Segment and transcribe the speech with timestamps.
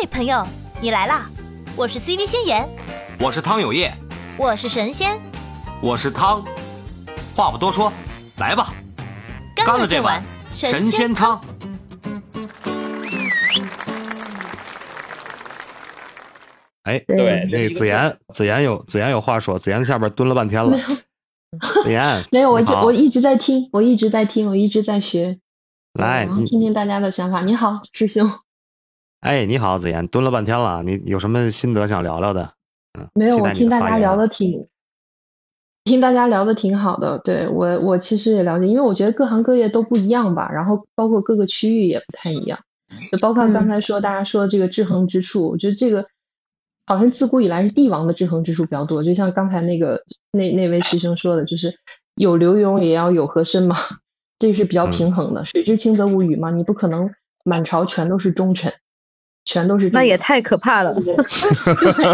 [0.00, 0.42] 嘿，朋友，
[0.80, 1.28] 你来啦！
[1.76, 2.66] 我是 CV 仙言，
[3.18, 3.92] 我是汤有业，
[4.38, 5.20] 我是神仙，
[5.82, 6.42] 我是汤。
[7.36, 7.92] 话不多说，
[8.38, 8.72] 来吧，
[9.54, 10.24] 干了这碗
[10.54, 11.38] 神仙汤。
[16.84, 20.78] 哎，对那个子妍，子妍有子妍有话说，子妍下边蹲了半天了。
[21.84, 25.40] 子妍， 没有，我就我一直在听，我一直在听，我一直在学，
[25.92, 27.42] 来，然后听听大家的想法。
[27.42, 28.26] 你好，师兄，
[29.20, 32.48] 哎，你好，子妍，蹲了半天了，你有什么心得想聊聊的？
[32.98, 34.66] 嗯，没有，我听大家聊的挺，
[35.84, 37.18] 听大家聊的挺好的。
[37.18, 42.60] 对我，我其实也了解，因为我觉得各行各业都不一样吧，然后包括各个区域也不太一样，
[43.12, 46.06] 就包括刚才说大家说的这个制衡之处，我觉得这个
[46.86, 51.74] 好像自古以来是帝王的制衡之处比较多，就像刚才那个那那位师兄说的，就是
[52.14, 53.76] 有刘墉也要有和珅嘛，
[54.38, 57.10] 这个是比较嗯平衡的，水至清则无鱼嘛，你不可能
[57.44, 58.72] 满朝全都是忠臣，
[59.50, 60.94] 全都是那也太可怕了，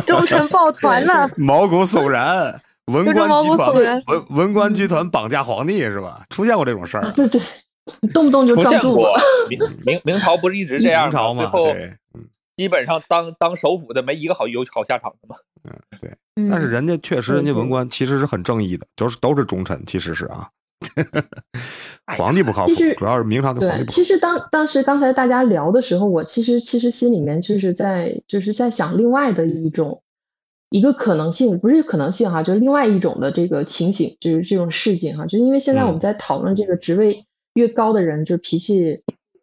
[0.06, 1.28] 忠臣 抱团了。
[1.36, 2.54] 毛骨悚然，
[2.86, 3.74] 文官集团
[4.06, 6.24] 文文官集团绑架皇帝是吧？
[6.30, 7.38] 出现过这种事儿，对对，
[8.14, 9.24] 动不动就出现过撞柱子。
[9.50, 11.12] 明明明朝不是一直这样吗？
[11.12, 11.74] 明朝嘛，最后
[12.56, 15.36] 基本上当当首辅的没一个好有好下场的嘛。
[16.00, 16.10] 对。
[16.36, 20.48] 嗯但是人家确实，人家文官其实是很正义的，都是都是忠臣，其实是啊。
[22.16, 23.84] 皇帝不靠谱主要是明朝的皇帝对，不靠谱。
[23.86, 30.02] 其实当当时刚才大家聊的时候，我其实其实心里面就是在就是在想另外的一种
[30.70, 39.02] 一个可能性，不是可能性哈，就是另外一种的这个情形，就是这种事情哈，就是因为现在我们嗯在讨论这个职位越高的人，就脾气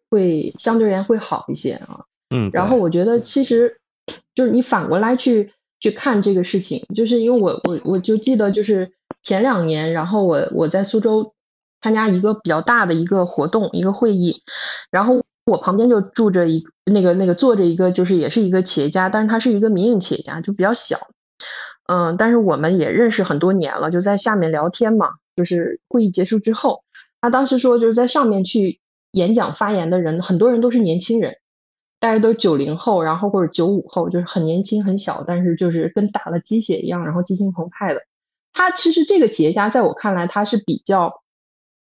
[0.10, 2.06] 会相对而言会好一些啊。
[2.30, 3.80] 嗯，然后我觉得其实
[4.36, 8.92] 就是你反过来去去看这个事情，就是因为我我我就记得就是
[9.24, 11.34] 前两年，然后我我在苏州
[11.82, 14.44] 参加一个比较大的一个活动一个会议，
[14.92, 20.98] 然后我旁边就住着一那个那个坐着一个就是也是一个企业家，但是他是一个民营企业家，就比较小，
[21.88, 26.84] 嗯，但是我们也认识很多年了，就在下面聊天嘛，就是会议结束之后，
[27.22, 28.82] 他当时说就是在上面去
[29.12, 31.38] 演讲发言的人，很多人都是年轻人。
[32.00, 38.02] 大家都九零后，然后或者九五后，就是很年轻很小，但是就是跟打了鸡血一样，然后激情澎湃的。
[38.54, 41.22] 他其实这个企业家在我看来，他是比较，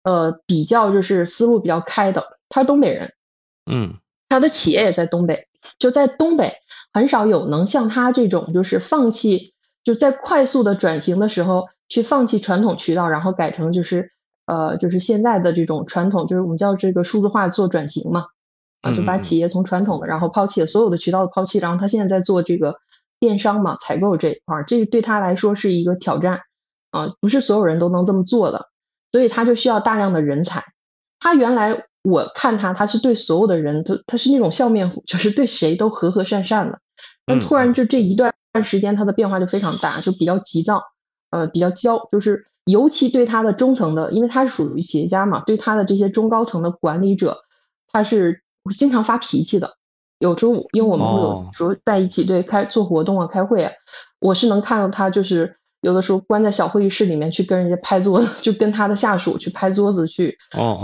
[0.03, 2.39] 呃，比较就是思路比较开的。
[2.49, 3.13] 他是东北人，
[3.71, 3.95] 嗯
[4.29, 5.47] 他的企业也在东北，
[5.79, 6.55] 就在东北
[6.93, 14.11] 很少有能像他这种就是放弃，就在快速的转型的时候去放弃传统渠道，然后改成就是
[14.47, 18.27] 呃就是现在的这种传统，就是我们叫这个数字化做转型嘛。
[18.85, 22.81] 啊，就把企业从传统的，然后抛弃了所有的渠道的抛弃，然后他现在在做这个
[23.21, 26.41] 电商嘛，采购这一块儿，这个对他来说是一个挑战
[26.93, 28.69] 啊，不是所有人都能这么做的，
[29.11, 30.63] 所以他就需要大量的人才。
[31.19, 36.79] 他原来我看他，他是对所有的人都，他是那种笑面虎， 就是对谁都和和善善的，
[37.27, 38.33] 但嗯突然就这一段
[38.65, 40.83] 时间，他的变化就非常大，就比较急躁，
[41.31, 47.43] 呃，比较焦，就是尤其对他的中层的，因为他是属于企业家嘛，对他的这些中高层的管理者，
[47.91, 48.43] 他是
[48.77, 49.77] 经常发脾气的。
[50.19, 53.73] 有时候，因为我们会哦有时候在一起对开做活动啊、开会啊，
[54.21, 60.39] 我是能看到他就是有的时候关在小会议室里面去跟人家拍桌子，就跟他的下属去拍桌子去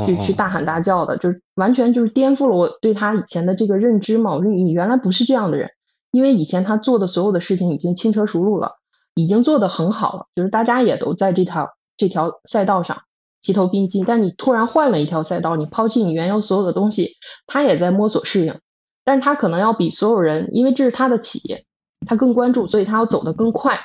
[0.04, 4.34] 去去大喊大叫的，就是完全就是颠覆了我对他以前的这个认知嘛。
[4.34, 5.70] 我说你原来不是这样的人，
[6.10, 8.72] 因为以前他做的所有的事情已经轻车熟路了，
[9.14, 13.02] 已经做得很好了，就是大家也都在这条这条赛道上
[13.40, 14.04] 齐头并进。
[14.04, 17.12] 但你突然换了一条赛道，你抛弃你原有所有的东西，
[17.46, 18.58] 他也在摸索适应，
[19.04, 21.66] 但是他可能要比所有人，因为这是他的企业，
[22.04, 23.78] 他更关注，所以他要走得更快，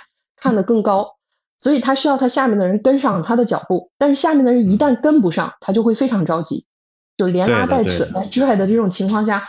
[0.44, 1.16] 看得更高。
[1.58, 6.66] 所以他需要他下面的人跟上他的脚步，但是下面的人一旦跟不上，他就会非常着急，
[7.16, 9.48] 就连拉带扯带拽的这种情况下，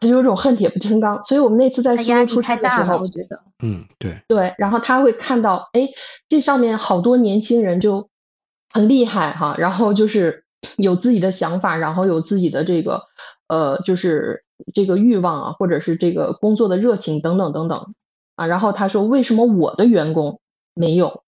[0.00, 1.22] 他就有种恨铁不成钢。
[1.22, 3.42] 所以我们那次在苏州出差的时太大了，候我，觉得。
[3.62, 5.90] 嗯，对，对，然后他会看到，哎，
[6.28, 8.08] 这上面好多年轻人就
[8.72, 10.44] 很厉害哈，然后就是
[10.76, 13.04] 有自己的想法，然后有自己的这个
[13.46, 14.42] 呃，就是
[14.74, 17.94] 这个欲望啊，或者是这个工作的热情等等等等
[18.36, 18.46] 啊。
[18.46, 20.40] 然后他说，为什么我的员工
[20.74, 21.24] 没有？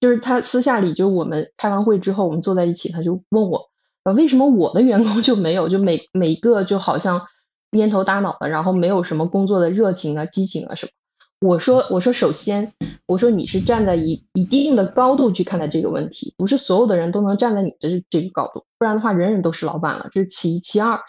[0.00, 3.68] 就是他私下里，就我们开完会之后，我们坐在一起，他就问我，
[4.04, 5.68] 啊，为什么我的员工就没有？
[5.68, 7.26] 就每每个就好像
[7.70, 10.92] 蔫头耷脑的，然后没有什么工作的热情啊、激情啊什么。
[11.40, 12.72] 我说，我说，首先，
[13.06, 20.58] 我说你是站在一一定的高度去看待这个问题，不是所有的人都能站在你的这个高度，不然的话，人人都是老板了，这是其一。
[20.58, 21.00] 其二，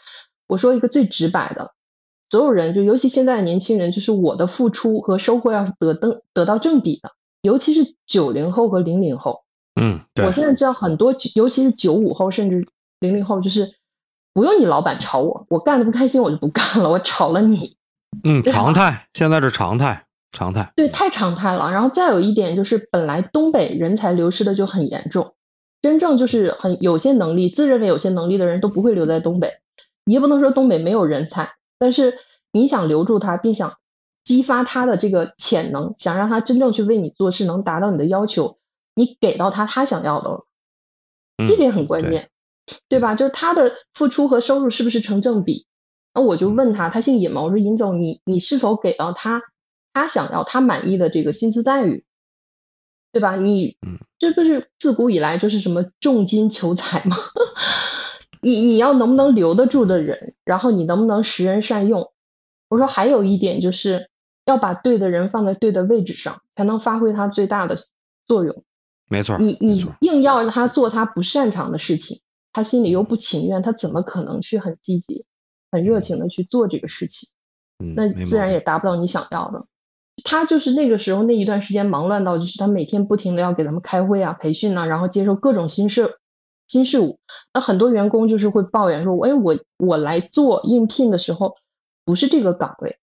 [0.48, 1.74] 我说一个最直白的，
[2.30, 7.12] 所有人就尤其现在的年轻人，就是我的付出和收获要是得得得到正比的，
[7.42, 9.44] 尤其是九零后和零零后。
[9.80, 12.68] 嗯，对我，现在知道很多，尤其是九五后甚至
[13.00, 13.76] 零零后，就是
[14.34, 17.78] 不用你老板炒我，我干的不开心我就不干了，我炒了你，
[18.24, 20.74] 嗯，常态，现在是常态，常态。
[20.76, 21.72] 对，太常态了。
[21.72, 25.34] 然后再有一点就是，本来东北人才流失的就很严重，
[25.82, 29.54] 真正就是很有些能力、自认为有些能力的人都不会留在东北。
[30.04, 32.20] 你也不能说东北没有人才，但是
[32.52, 33.78] 你想留住他，并想
[34.24, 38.60] 激发他的这个潜能，想让他真正去为你做事，能达到你的要求，
[38.94, 40.46] 你给到他他想要的了，
[41.38, 42.30] 嗯这点很关键，
[42.90, 43.16] 对吧？
[43.16, 45.66] 就是他的付出和收入是不是成正比？
[46.14, 49.42] 那我就问他，他姓尹嘛，我说尹总，你你是否给到他
[49.94, 52.04] 他想要、他满意的这个薪资待遇，
[53.12, 53.36] 对吧？
[53.36, 57.16] 你嗯这不是自古以来就是什么重金求财吗？
[58.42, 62.12] 你你要能不能留得住的人，然后你能不能识人善用？
[62.68, 64.10] 我说还有一点就是
[64.46, 67.78] 要把对的人放在对的位置上，才能发挥他最大的
[68.26, 68.64] 作用。
[69.10, 72.22] 没错，你你硬要让他做他不擅长的事情，
[72.54, 75.26] 他心里又不情愿，他怎么可能去很积极、
[75.72, 77.30] 很热情的去做这个事情？
[77.84, 79.66] 嗯，那自然也达不到你想要的。
[80.24, 86.19] 他就是那个时候那一段时间忙乱到，就是他每天不停的要给他们开会啊、培训啊，然后接受各种新事
[86.70, 87.20] 新事物。
[87.54, 91.58] 那很多员工就是会抱怨说，哎，我我来做应聘的时候
[92.06, 92.98] 不是这个岗位，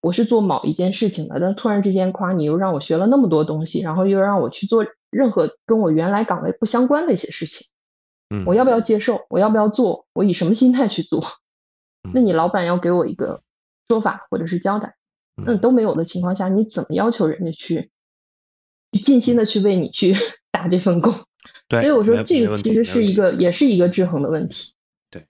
[0.00, 7.68] 我是做某一件事情的，但突然之间夸你又让我学了那么多东西，然后又让我去做任何跟我原来岗位不相关的一些事情，
[8.30, 9.26] 嗯，我要不要接受？
[9.28, 10.06] 我要不要做？
[10.14, 11.20] 我以什么心态去做？
[12.02, 13.42] 嗯那你老板要给我一个
[13.86, 14.96] 说法或者是交代，
[15.36, 17.90] 那嗯都没有的情况下，你怎么要求人家去
[18.90, 20.14] 去尽心的去为你去
[20.50, 21.12] 打这份工？
[21.70, 23.14] 对，所以我说这个其实是一。
[23.14, 24.72] 个也是一个制衡的问题。
[25.08, 25.24] 对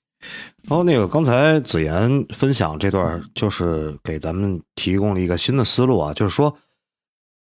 [0.62, 6.56] 然后那个刚才子妍分享这段，就是给咱们提供了一个新的思路啊，就是说，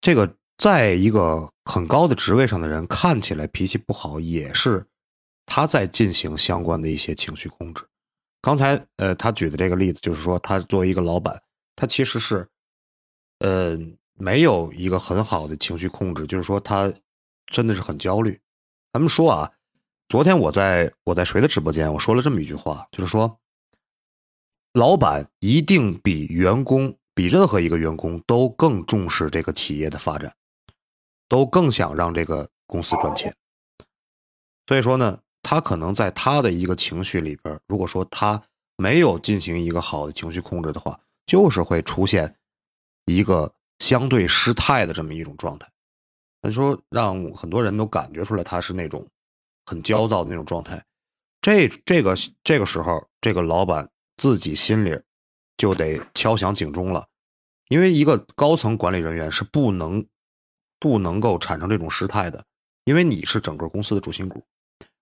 [0.01, 4.85] 这个在一个很高的职位上的人看起来脾气不好，也是
[5.47, 7.83] 他在进行相关的一些情绪控制。
[8.41, 11.41] 刚才呃，他举的这个例子就是说，他作为一个老板，
[11.75, 12.47] 他其实是
[13.39, 13.75] 呃
[14.13, 16.93] 没有一个很好的情绪控制，就是说他
[17.47, 18.39] 真的是很焦虑。
[18.95, 19.51] 咱们说啊，
[20.07, 23.41] 昨天我在我在谁的直播间，我说了这么一句话，就是说，
[24.71, 30.33] 老板一定比员工比任何一个员工都更重视这个企业的发展，
[31.27, 33.35] 都更想让这个公司赚钱。
[34.65, 38.41] 所以说呢，他可能在他的一个情绪里边，如果说他
[38.77, 42.33] 没有进行一个好的情绪控制的话，就是会出现
[43.07, 45.69] 一个相对失态的这么一种状态。
[46.45, 49.03] 他说让很多人都感觉出来他是那种
[49.65, 50.83] 很焦躁的那种状态。
[51.41, 54.99] 这这个这个时候，这个老板自己心里
[55.57, 57.07] 就得敲响警钟了，
[57.69, 60.05] 因为一个高层管理人员是不能
[60.79, 62.45] 不能够产生这种失态的，
[62.83, 64.43] 因为你是整个公司的主心骨。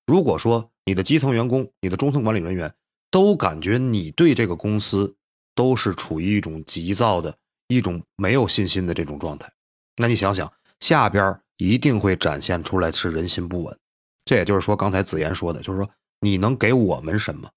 [0.07, 2.74] 如果说你的基层员工、你的中层管理人员
[3.12, 5.13] 都感觉你对这个公司
[5.56, 7.38] 都是处于一种急躁的、
[7.68, 9.51] 一种没有信心的这种状态，
[9.98, 10.50] 那你想想，
[10.83, 13.80] 下边一定会展现出来是人心不稳。
[14.25, 15.89] 这也就是说，刚才子言说的，就是说
[16.19, 17.50] 你能给我们什么，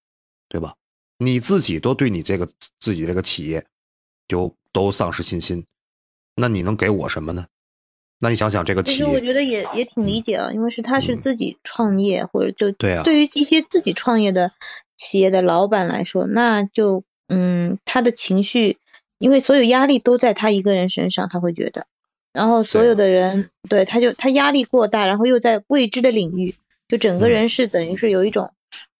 [0.49, 0.77] 对吧？
[1.19, 3.67] 你自己都对你这个自己这个企业
[4.29, 5.67] 就都丧失信心，
[6.37, 7.47] 那你能给我什么呢？
[8.21, 14.53] 那你想想这个企业，其实我觉得也也挺理解啊，因为是他是嗯自己创业，或者就对啊对于一些自己创业的
[14.97, 18.79] 企业的老板来说，那就嗯，他的情绪，
[19.19, 21.87] 因为所有压力都在他一个人身上，他会觉得，
[22.37, 26.55] 然后所有的人对他就他压力过大，然后又在未知的领域，
[26.87, 28.53] 就整个嗯人是等于是有一种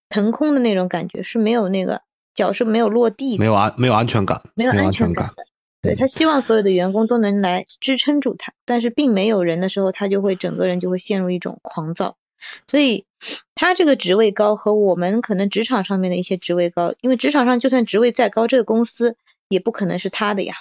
[0.09, 2.01] 腾空的那种感觉，是没有那个
[2.35, 5.45] 脚是没有落地的，没有安没有安全感，没有安安全感感。
[5.83, 12.17] 对他希望所有的员工都能来支撑住他，但是并没有人的时候，他就会整个人就会陷入一种狂躁。
[12.67, 13.05] 所以
[13.55, 19.17] 他这个职位高和我们可能职场上面的一些职位高，因为职场上就算职位再高，这个公司
[19.51, 20.55] 也不可能是他的呀，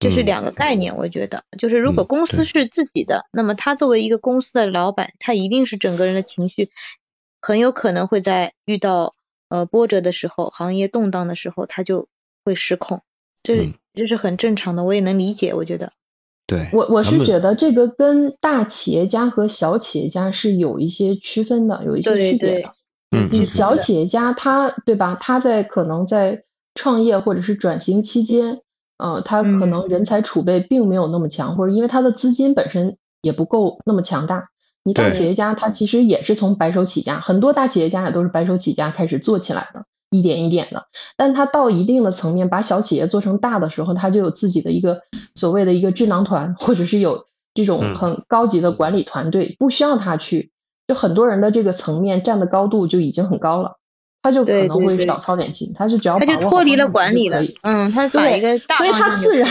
[0.00, 0.96] 这是嗯两个概念。
[0.96, 6.70] 我觉得，就是如果嗯公司是自己的，那么他作为一个公司的老板，他一定是整个人的情绪
[7.40, 9.14] 很有可能会在遇到
[9.48, 12.08] 呃波折的时候，行业动荡的时候，他就
[12.44, 13.02] 会失控。
[13.42, 15.54] 这这是很正常的，我也能理解。
[15.54, 15.92] 我觉得，
[16.46, 22.74] 对，我我是觉得这个跟大企业家和小企业家是有一些区分的，有一些对对区别的。
[23.12, 25.16] 嗯你嗯小企业家他对吧？
[25.20, 28.60] 他在可能在创业或者是转型期间，
[29.00, 34.50] 呃，他可嗯能人才储备并没有那么强，或者因为他的资金本身也不够那么强大。
[34.82, 40.86] 你大企业家他其实也是从白手起家，很多大企业家也都是白手起家开始做起来的，一点一点的。
[41.16, 45.02] 但他到一定的层面，把小企业做成大的时候，他就有自己的一个
[45.34, 50.50] 所谓的一个智囊团，或者是有这种嗯很高级的管理团队，不需要他去。
[50.88, 53.76] 就很多人的这个层面站的高度就已经很高了，
[54.22, 59.48] 他就可能会少操点心，他是只要他就脱离了管理了就可以，嗯，他把对一个大所以他自然，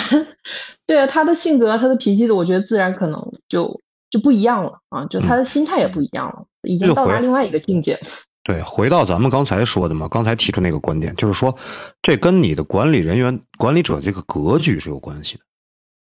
[0.85, 7.99] 对啊，他的性格、他的脾气的，我觉得自然可能就就不一样了啊，就他的心态也不一样了，已经到达另外一个境界。
[8.43, 11.55] 对，回到咱们刚才说的嘛，刚才提出那个观点，就是说，
[12.01, 15.43] 这跟你的管理人员、管理者这个格局是有关系的。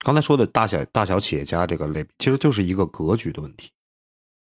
[0.05, 3.71] 刚才说的大小大小企业家这个类，其实就是一个格局的问题。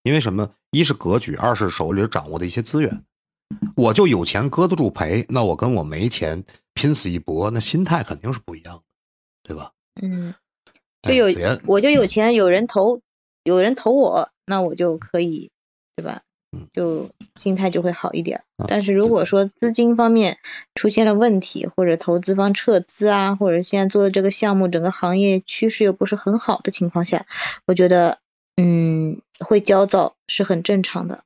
[0.03, 0.51] 因为什么？
[0.71, 3.03] 一是格局，二是手里掌握的一些资源。
[3.77, 6.45] 我就有钱搁得住赔，那我跟我没钱
[6.75, 8.83] 拼死一搏，那心态肯定是不一样的，
[9.43, 9.73] 对吧？
[10.01, 10.35] 嗯，
[11.03, 13.01] 就哎有我就有钱，有人投，
[13.43, 15.51] 有人投我，那我就可以，
[15.97, 16.69] 对吧嗯？
[16.73, 18.43] 就心态就会好一点。
[18.69, 20.39] 但是如果说资金方面
[20.75, 27.27] 出现了问题，或者投资方撤资啊，或者现在做的这个项目整个行业趋势又不是很好的情况下，
[27.67, 28.19] 我觉得
[28.57, 31.25] 嗯会焦躁是很正常的。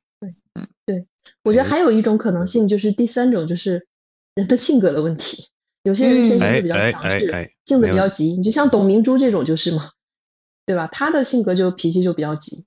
[1.43, 3.87] 我觉得还有一种可能性，就是第三种，就是
[4.35, 5.47] 人的性格的问题。
[5.83, 8.33] 有些人天生就比较哎强势，哎哎哎性子比较急。
[8.33, 9.91] 你就像董明珠这种就是嘛，
[10.65, 10.87] 对吧？
[10.91, 12.65] 他的性格就脾气就比较急，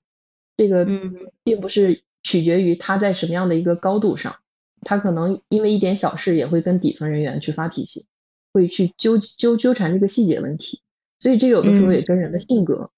[0.57, 1.13] 这个嗯
[1.43, 4.37] 并不是取决于他在什么样的一个高度上，
[4.81, 8.07] 他可能因为一点小事也会跟底层人员去发脾气，
[8.51, 10.81] 会去纠纠纠缠这个细节问题。
[11.19, 12.89] 所以这有的时候嗯也跟人的性格，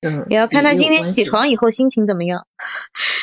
[0.00, 2.46] 嗯，也要看他今天起床以后心情怎么样。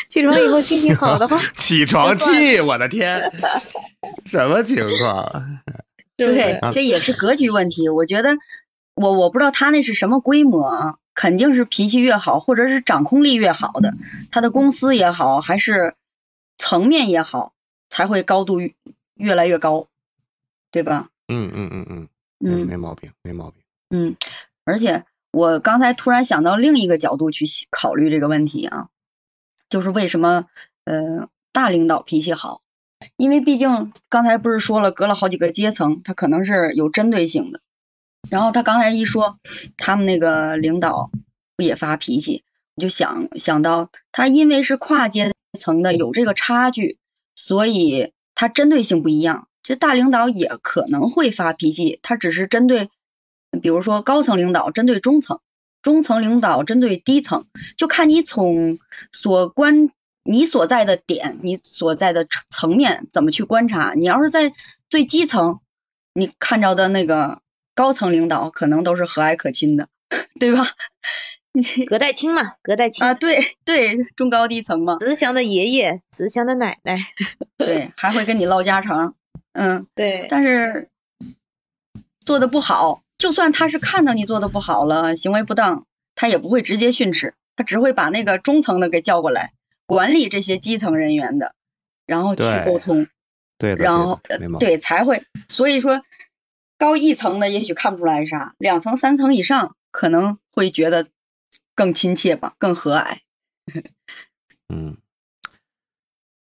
[0.10, 3.32] 起床以后心情好的话， 起床气，我的天，
[4.26, 5.60] 什么情况？
[6.18, 7.90] 对，这也是格局问题。
[7.90, 8.38] 我觉得，
[8.96, 13.94] 我我不知道他那是什么规模啊，肯定是脾气越好，或者是掌控力越好的，
[14.32, 15.96] 他的公司也好，还是
[16.58, 17.54] 层面也好，
[17.90, 18.74] 才会高度越
[19.16, 19.88] 越来越高，
[20.72, 21.10] 对吧？
[21.28, 22.08] 嗯嗯嗯嗯，
[22.46, 23.62] 嗯没毛病，没毛病。
[23.90, 24.16] 嗯，
[24.64, 25.04] 而且
[25.36, 28.88] 我刚才突然想到另一个角度去考虑这个问题啊，
[29.68, 30.46] 就是为什么
[30.86, 32.62] 呃大领导脾气好？
[33.18, 37.60] 因为毕竟刚才不是说了，隔了好几个阶层，他可能是有针对性的。
[38.30, 39.38] 然后他刚才一说
[39.76, 41.12] 他们那个领导
[41.58, 46.98] 不也发脾气，我就想想到他因为是跨阶层的有这个差距，
[47.36, 49.50] 所以他针对性不一样。
[49.64, 52.90] 这大领导也可能会发脾气，他只是针对，
[53.60, 55.40] 比如说高层领导针对中层，
[55.82, 57.48] 中层领导针对低层，
[57.78, 58.80] 就看你从
[59.12, 59.90] 所观
[60.24, 63.94] 你所在的点，你所在的层层面怎么去观察。
[63.94, 64.54] 你要是在
[64.90, 65.60] 最基层，
[66.14, 67.42] 你看着的那个
[67.74, 69.90] 高层领导可能都是和蔼可亲的，
[70.40, 70.68] 对吧？
[71.88, 76.98] 隔代亲嘛，隔代亲啊，对 对，中高低层嘛，慈祥的爷爷，慈祥的奶奶，
[77.58, 79.16] 对，还会跟你唠家常，
[79.54, 80.90] 嗯，对，但是
[82.26, 89.54] 做的不好，就算他是看到你做的不好了，行为不当，他也不会直接训斥，他只会把那个中层的给叫过来，
[89.86, 91.56] 管理这些基层人员的，
[92.06, 93.08] 然后去沟通，
[93.58, 94.20] 对的，然后
[94.60, 96.04] 对才会，所以说
[96.78, 101.08] 高一层的也许看不出来啥，两层三层以上可能会觉得
[101.74, 103.20] 更亲切吧，更和蔼。
[104.68, 104.98] 嗯，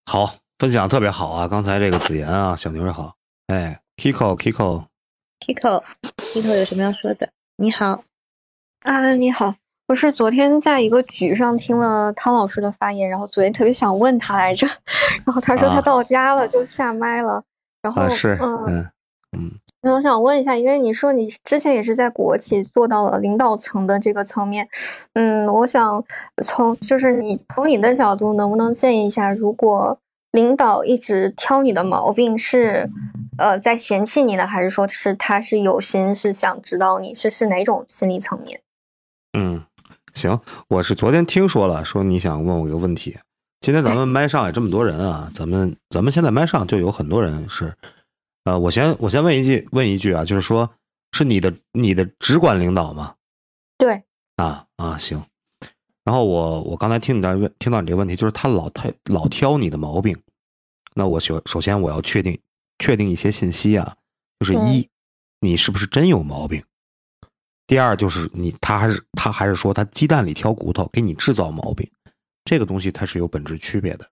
[0.06, 1.48] 好，分享特别好啊！
[1.48, 3.16] 刚才这个子妍啊，小牛也好，
[3.46, 4.86] 哎，Kiko Kiko，
[5.40, 7.28] Kiko，Kiko 有什么要说的？
[7.56, 8.02] 你好，
[8.80, 9.54] 啊，你好，
[9.88, 14.66] 我是昨天在一个局上听了汤老师的发言，然后昨天特别想问他来着，
[15.24, 17.42] 然后他说啊他到家了就下麦了，
[17.82, 18.90] 然后啊是，嗯，嗯
[19.32, 24.66] 嗯那我想问一下，因为你说你之前也是在国企做到了领导层的这个层面，
[25.12, 26.02] 嗯，我想
[26.42, 29.98] 从就是你从你的角度，能不能建议一下，如果
[30.34, 32.90] 领导一直挑你的毛病，是
[33.38, 38.60] 呃在嫌弃你呢，还是说是他是有心是想指导你，是是哪种心理层面？
[39.38, 39.64] 嗯，
[40.12, 43.16] 行，我是昨天听说了，说你想问我一个问题。
[43.60, 47.72] 今天咱们麦上也这么多人啊，咱们咱们现在麦上就有很多人是，
[48.42, 50.68] 呃，我先我先问一句问一句啊，就是说
[51.12, 53.14] 是你的你的直管领导吗？
[53.78, 54.02] 对，
[54.34, 55.22] 啊啊行，
[56.04, 60.16] 然后我我刚才听你的问听到你这个问题，就是他老太老挑你的毛病，
[60.94, 62.38] 那我首首先我要确定
[62.78, 63.96] 确定一些信息啊，
[64.38, 64.88] 就是一，
[65.40, 66.62] 你是不是真有毛病？
[67.66, 71.90] 第二就是你他还是他还是说他鸡蛋里挑骨头，给你制造毛病，
[72.44, 74.10] 这个东西它是有本质区别的。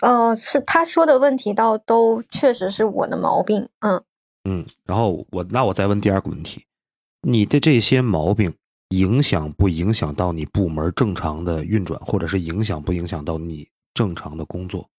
[0.00, 4.02] 呃，是他说的问题倒都确实是我的毛病，嗯。
[4.44, 6.64] 嗯，然后我那我再问第二个问题，
[7.22, 8.54] 你的这些毛病
[8.92, 14.90] 影响不影响到你部门正常的运转，或者是影响不影响到你正常的工作？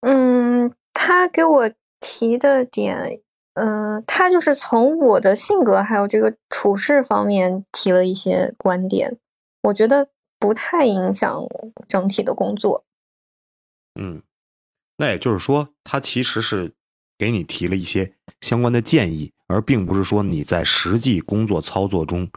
[0.00, 3.20] 嗯，他给我提的点，
[3.54, 9.18] 呃，他就是从我的性格还有这个处事方面提了一些观点，
[9.62, 11.42] 我觉得不太影响
[11.88, 12.84] 整体的工作。
[13.98, 14.22] 嗯，
[14.98, 16.74] 那也就是说，他其实是
[17.16, 22.28] 给你提了一些相关的建议，而并不是说你在实际工作操作中，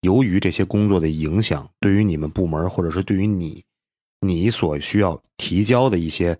[0.00, 3.64] 由于这些工作的影响，对于你们部门或者是对于你，
[4.20, 6.38] 你所需要提交的一些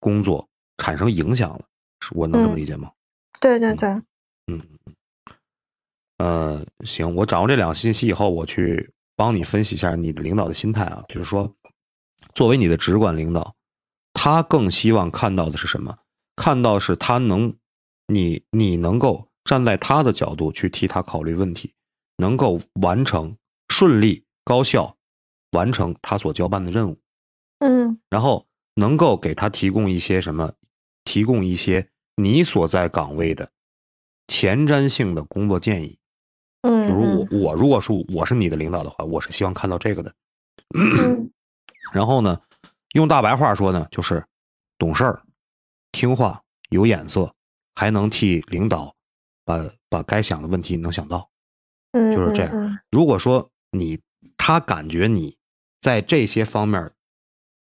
[0.00, 1.64] 工作产生影响了。
[2.00, 2.90] 是我能这么理解吗？
[3.40, 3.88] 对对对，
[4.46, 4.62] 嗯，
[6.18, 11.02] 呃，行，我掌握这两个信息以后，我去帮你分析一下你的领导的心态啊。
[11.08, 11.52] 就是说，
[12.34, 13.54] 作为你的直管领导，
[14.12, 15.96] 他更希望看到的是什么？
[16.36, 17.54] 看到是他能，
[18.08, 21.72] 你你能够站在他的角度去替他考虑问题，
[22.16, 23.36] 能够完成
[23.68, 24.96] 顺利高效
[25.52, 26.98] 完成他所交办的任务。
[27.58, 30.52] 嗯然后能够给他提供一些什么？
[31.04, 33.50] 提供一些你所在岗位的
[34.26, 35.98] 前瞻性的工作建议。
[36.62, 40.12] 比嗯如我我如果说我是你的领导的话，我是希望看到这个的。
[40.76, 41.30] 嗯
[41.94, 42.40] 然后呢，
[42.94, 44.26] 用大白话说呢，就是
[44.76, 45.22] 懂事儿、
[45.92, 47.32] 听话、有眼色，
[47.76, 48.92] 还能替领导
[49.44, 51.30] 把把该想的问题能想到。
[51.92, 54.00] 嗯，就是这样嗯如果说你
[54.36, 55.36] 他感觉你
[55.80, 56.92] 在这些方面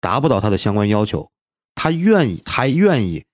[0.01, 1.29] 达不到他的相关要求，
[1.75, 3.25] 他愿意还愿意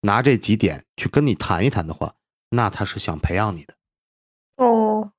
[0.00, 2.14] 拿这几点去跟你谈一谈的话，
[2.48, 3.74] 那他是想培养你的。
[4.56, 5.12] 哦，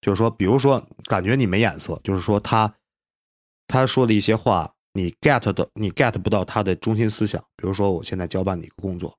[0.00, 2.72] 就是说，比如说感觉你没眼色，就是说他
[3.66, 7.42] 他说的一些话，你 get 的你 get 不到他的中心思想。
[7.56, 9.18] 比如说，我现在交办你一个工作，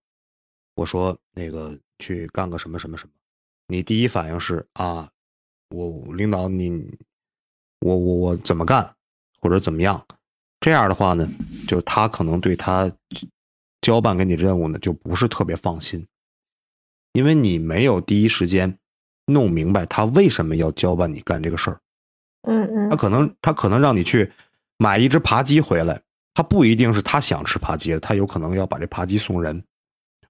[0.77, 3.12] 我说那个去干个什么什么什么，
[3.65, 5.10] 你第一反应是啊，
[5.69, 6.69] 我领导你，
[7.79, 8.93] 我我我怎么干
[9.41, 10.05] 或者怎么样？
[10.60, 11.27] 这样的话呢，
[11.67, 12.91] 就是他可能对他
[13.81, 16.05] 交办给你任务呢，就不是特别放心，
[17.13, 18.77] 因为你没有第一时间
[19.25, 21.79] 弄明白他为什么要交办你干这个事儿。
[22.43, 24.31] 嗯嗯他可能他可能让你去
[24.77, 26.00] 买一只扒鸡回来，
[26.36, 29.63] 他不一定是他想吃扒鸡的，他有可能要把这扒鸡送人。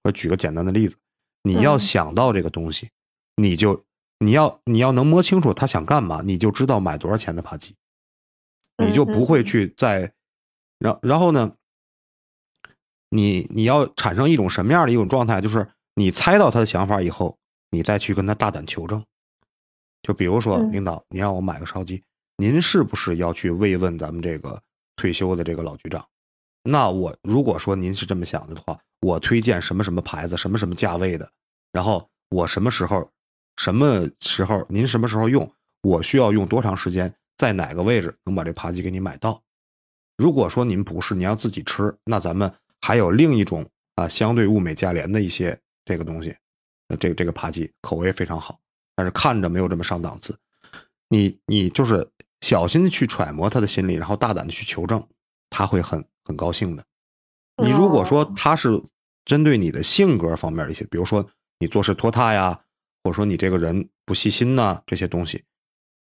[0.08, 0.96] 我举个简单的例子，
[1.44, 2.90] 你要嗯想到这个东西，
[3.36, 3.86] 你就
[4.20, 7.76] 你要你要能摸清楚他想干嘛，你就知道买多少钱的扒鸡，
[8.78, 10.13] 你就不会去在，
[10.80, 11.54] 然然后呢，
[13.10, 17.38] 你你要产生一种什么样的一种状态，就是你猜到他的想法以后，
[17.70, 19.04] 你再去跟他大胆求证。
[20.04, 22.02] 就比如说，嗯领导，你让我买个烧鸡，
[22.38, 24.62] 您是不是要去慰问咱们这个
[24.96, 26.08] 退休的这个老局长？
[26.69, 31.32] 那我如果说您是这么想的话，我推荐什么什么牌子、什么什么价位的，
[31.71, 33.10] 然后我什么时候、
[33.56, 35.49] 什么时候您什么时候用，
[35.82, 39.41] 我需要用多长时间，在哪个位置能把这扒鸡给你买到？
[40.17, 42.51] 如果说您不是，您要自己吃，那咱们
[42.82, 46.36] 还有另一种啊，相对物美价廉的一些这个东西，
[46.89, 48.60] 那这个这个扒鸡口味非常好，
[48.95, 50.38] 但是看着没有这么上档次。
[51.08, 52.06] 你你就是
[52.41, 55.01] 小心的去揣摩他的心理，然后大胆的去求证，
[55.49, 56.84] 他会很很高兴的。
[57.63, 58.70] 你如果说他是
[59.24, 61.28] 针对你的性格方面的一些，比如说
[61.60, 62.60] 你做事拖沓呀，
[63.04, 65.44] 或者说你这个人不细心呐、这些东西，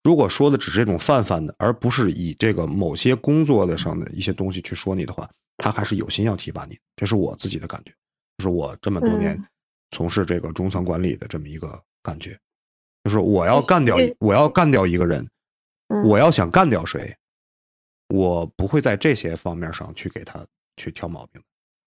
[0.03, 6.77] 如果说的只是这种泛泛的，而不是以这个某些工作的上的一些东西去说你的话，他还是有心要提拔你。
[6.95, 7.91] 这是我自己的感觉，
[8.37, 9.45] 就是我这么多年嗯
[9.91, 12.37] 从事这个中层管理的这么一个感觉，
[13.03, 15.27] 就是我要干掉一我要干掉一个人，
[15.87, 17.15] 嗯我要想干掉谁，
[18.09, 20.39] 我不会在这些方面上去给他
[20.77, 21.41] 去挑毛病，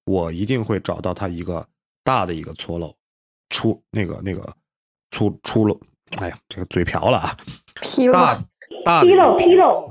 [0.04, 1.66] 我一定会找到他一个
[2.04, 2.94] 大的一个错漏，
[3.50, 4.54] 出那个那个
[5.10, 5.78] 出出漏，
[6.18, 7.36] 哎呀，这个嘴瓢了啊，
[7.82, 8.44] 纰漏大
[8.84, 9.90] 大的纰漏纰漏，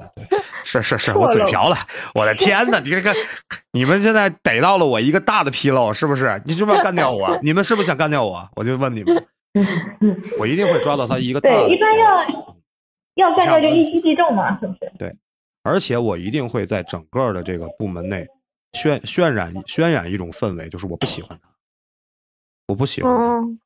[0.63, 1.75] 是是是，我嘴瓢了，
[2.13, 2.79] 我的天哪！
[2.79, 3.15] 你看看，
[3.73, 6.41] 你们现在逮到了我一个大的纰漏，是不是？
[6.45, 7.37] 你是不是要干掉我？
[7.43, 8.49] 你们是不是想干掉我？
[8.55, 9.27] 我就问你们，
[10.39, 11.67] 我一定会抓到他一个大的。
[11.67, 15.17] 对，一般要要干掉就一击即中嘛，是不是？
[15.63, 18.27] 而且我一定会在整个的这个部门内
[18.73, 21.49] 渲渲染渲染一种氛围，就是我不喜欢他，
[22.67, 23.59] 我不喜欢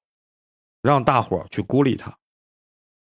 [0.82, 2.16] 让大伙儿去孤立他。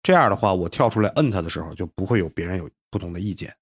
[0.03, 3.55] 这样的话，我跳出来摁他的时候，就不会有别人有不同的意见，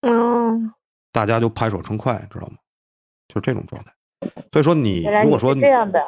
[0.00, 0.72] 嗯
[1.12, 2.56] 大家就拍手称快，知道吗？
[3.28, 3.94] 就是这种状态。
[4.50, 6.00] 所以说你，你如果说你这样的，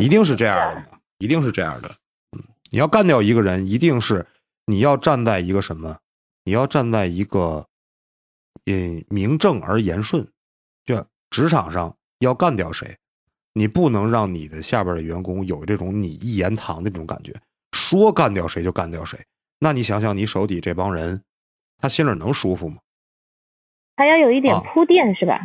[0.00, 1.88] 一定是这样的嘛，一定是这样的。
[2.32, 4.26] 嗯，你要干掉一个人，一定是
[4.64, 5.98] 你要站在一个什么？
[6.44, 7.66] 你要站在一个，
[8.66, 10.26] 嗯，名正而言顺。
[10.86, 12.96] 就职场上要干掉谁，
[13.52, 17.32] 你不能让你的下边的员工有这种你一言堂的这种感觉，
[17.72, 19.18] 说干掉谁就干掉谁。
[19.58, 21.22] 那你想想，你手底这帮人，
[21.78, 22.78] 他心里能舒服吗？
[23.96, 25.38] 还要有一点啊铺垫，是吧？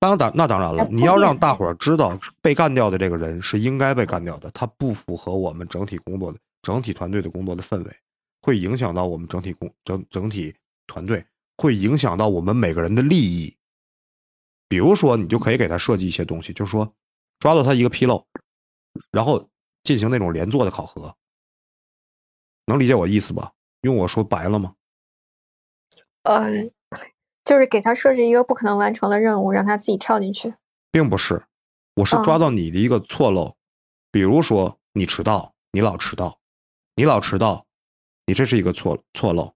[0.00, 7.96] 当然，那当然了，你要让大伙儿知道被干掉的这个人是应该被干掉的，他不符合我们整体工作的整体团队的工作的氛围，
[8.42, 10.54] 会影响到我们整体工整整体
[10.86, 11.24] 团队，
[11.56, 13.56] 会影响到我们每个人的利益。
[14.68, 16.94] 比如说，你就可以给他设计一些东西，就是说
[17.38, 18.26] 抓到他一个纰漏，
[19.10, 19.48] 然后
[19.84, 21.16] 进行那种连坐的考核。
[22.66, 23.52] 能理解我意思吧？
[23.82, 24.74] 用我说白了吗？
[26.22, 26.70] 呃，
[27.44, 30.54] 就是给他设置一个不可能完成的任务，让他自己跳进去。
[30.90, 31.44] 并不是，
[31.96, 33.56] 我是抓哦到你的一个错漏，
[34.10, 36.38] 比如说你迟到，你老迟到，
[36.94, 37.66] 你老迟到，
[38.26, 39.52] 你这是一个错错漏，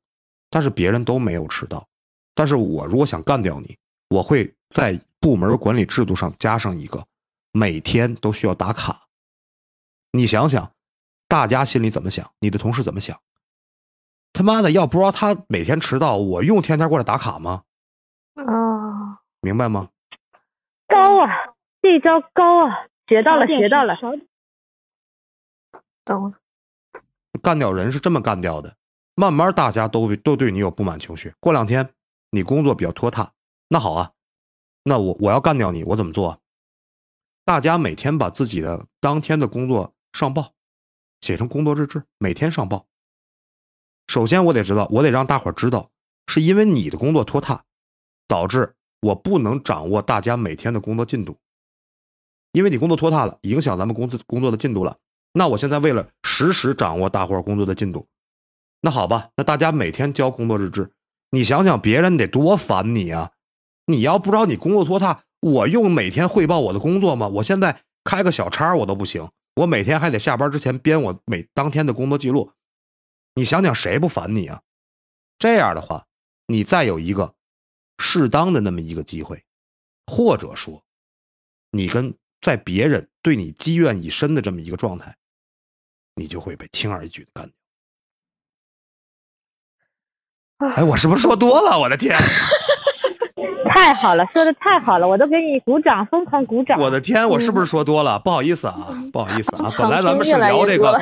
[0.51, 1.87] 但是别人都没有迟到，
[2.35, 3.77] 但是我如果想干掉你，
[4.09, 7.07] 我会在部门管理制度上加上一个，
[7.53, 9.03] 每天都需要打卡。
[10.13, 10.73] 你想想，
[11.29, 12.31] 大家心里怎么想？
[12.41, 13.21] 你的同事怎么想？
[14.33, 17.63] 他妈的，要不知道他每天迟到，我用天天过来打卡吗？
[18.35, 19.89] 啊，明白吗？
[20.89, 23.97] 高啊，这一招高啊，学到了，学到了。
[23.97, 24.13] 少
[26.05, 26.39] 懂了。
[27.39, 28.77] 干掉人是这么干掉的，
[29.15, 31.35] 慢慢大家都都对你有不满情绪。
[31.41, 31.95] 过两天
[32.31, 33.33] 你工作比较拖沓，
[33.69, 34.13] 那好啊，
[34.85, 36.41] 那我我要干掉你，我怎么做？
[37.45, 40.53] 大家每天把自己的当天的工作上报，
[41.21, 42.87] 写成工作日志，每天上报。
[44.09, 45.91] 首先我得知道，我得让大伙知道，
[46.27, 47.65] 是因为你的工作拖沓，
[48.29, 51.39] 导致我不能掌握大家每天的工作进度。
[52.53, 54.99] 因为你工作拖沓了，影响咱们公司工作的进度了。
[55.39, 58.09] 那我现在为了实时掌握大伙工作的进度，
[58.81, 60.91] 那好吧，那大家每天交工作日志。
[61.29, 63.33] 你想想，别人得多烦你啊！
[63.85, 67.29] 你要不知道你工作拖沓，我用每天汇报我的工作吗？
[67.29, 72.53] 我现在开个小差我都不行，我每天还得下班之前编我每当天的工作记录。
[73.35, 74.63] 你想想，谁不烦你啊？
[75.39, 76.07] 这样的话，
[76.47, 77.35] 你再有一个
[77.99, 79.45] 适当的那么一个机会，
[80.07, 80.83] 或者说，
[81.73, 85.15] 你跟在别人对你积怨已深的这么一个状态，
[86.17, 87.53] 你就会被轻而易举的干掉。
[90.75, 91.79] 哎，我是不是说多了？
[91.79, 92.17] 我的天！
[93.75, 96.81] 太好了，说的太好了，我都给你鼓掌，疯狂鼓掌。
[96.81, 98.19] 我的天，我是不是说多了？
[98.19, 99.69] 不好意思啊，不好意思啊。
[99.79, 100.99] 本来咱们是聊这个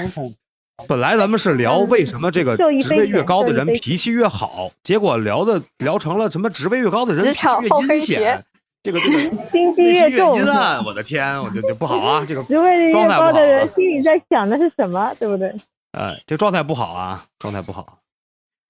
[0.89, 8.45] 本来咱们是聊为什么这个职位越高的人脾气越好，结果聊的聊成了什么职位越高的人脾气越阴险学，
[8.85, 9.19] 这个这个
[9.51, 10.85] 心机越越重阴，暗。
[10.85, 13.73] 我的天，我这这不好啊，这个 职位越状态不好高的人啊。
[13.75, 15.53] 心里在想的是什么，对不对？
[15.99, 18.01] 哎，这状态不好啊，状态不好。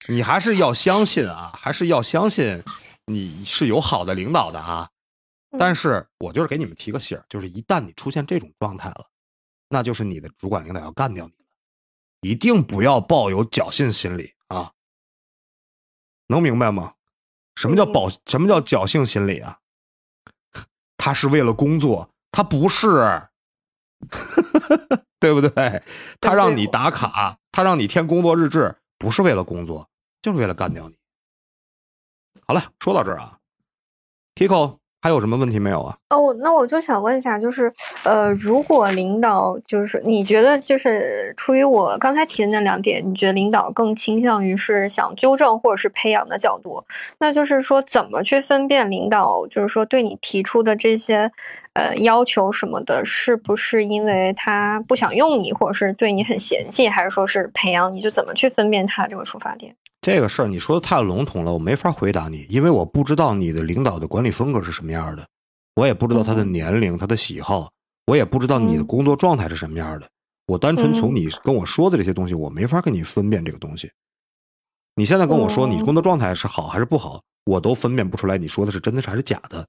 [0.07, 2.63] 你还是要相信啊，还是要相信
[3.07, 4.89] 你是有好的领导的啊。
[5.57, 9.05] 但是我就是给你们提个醒儿，就是一旦你出现这种状态了，
[9.67, 11.45] 那就是你的主管领导要干掉你了，
[12.21, 14.71] 一定不要抱有侥幸心理啊。
[16.27, 16.93] 能明白吗？
[17.55, 18.09] 什么叫保？
[18.27, 19.59] 什么叫侥幸心理啊？
[21.05, 22.87] 他是为了工作，他不是，
[25.21, 25.83] 对不对？
[26.19, 29.87] 他让你打卡，他让你填工作日志，不是为了工作，
[30.23, 30.97] 就是为了干掉你。
[32.47, 33.37] 好了，说到这儿啊
[34.33, 35.95] ，Kiko 还有什么问题没有啊？
[36.09, 37.71] 哦，那我就想问一下，就是
[38.03, 46.83] 呃，如果领导就是你觉得就是出于我刚才提的那两点，你觉得领导更倾向于是想纠正或者是培养的角度，
[47.19, 51.31] 那就是说怎么去分辨领导就是说对你提出的这些
[51.73, 58.01] 呃要求什么的，是不是因为他不想用你，或者是对你很嫌弃，还是说是培养你？
[58.01, 59.75] 就怎么去分辨他这个出发点？
[60.05, 65.27] 这个事儿你说的太笼统了，我没法回答你，因为我不知道你的领导的管理风格是什么样的，
[65.73, 67.71] 我也不知道他的年龄、他的喜好，
[68.05, 70.07] 我也不知道你的嗯工作状态是什么样的。
[70.45, 73.91] 我单纯从嗯你跟我说的这些东西，我没法跟你分辨这个东西。
[74.93, 79.67] 你现在跟我说你哦工作状态是好还是不好，我都分辨不出来你说的是真的是还是假的。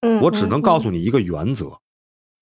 [0.00, 1.78] 嗯，我只能告诉你，你一个原则：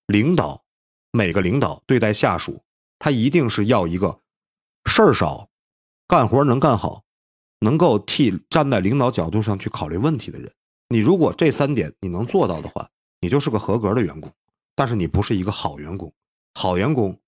[0.05, 0.63] 领导
[1.11, 2.63] 每个领导对待下属，
[2.97, 4.17] 他一定是要一个
[4.85, 5.49] 事儿少、
[6.07, 7.03] 干活能干好、
[7.59, 10.51] 能够替站在领导角度上去考虑问题的人。
[10.89, 12.89] 你如果这三点你能做到的话，
[13.19, 14.31] 你就是个合格的员工。
[14.75, 16.13] 但是你不是一个好员工，
[16.53, 17.19] 好员工，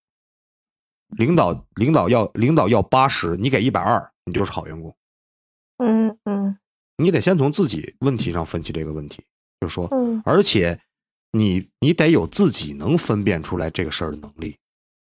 [1.18, 4.96] 领导领导要领导要八十，你给一百二，你就是好员工。
[5.78, 6.58] 嗯嗯
[6.98, 9.24] 你得先从自己问题上分析这个问题，
[9.60, 10.80] 就是说，嗯而且
[11.32, 14.56] 你你得有自己能分辨出来这个事儿的能力。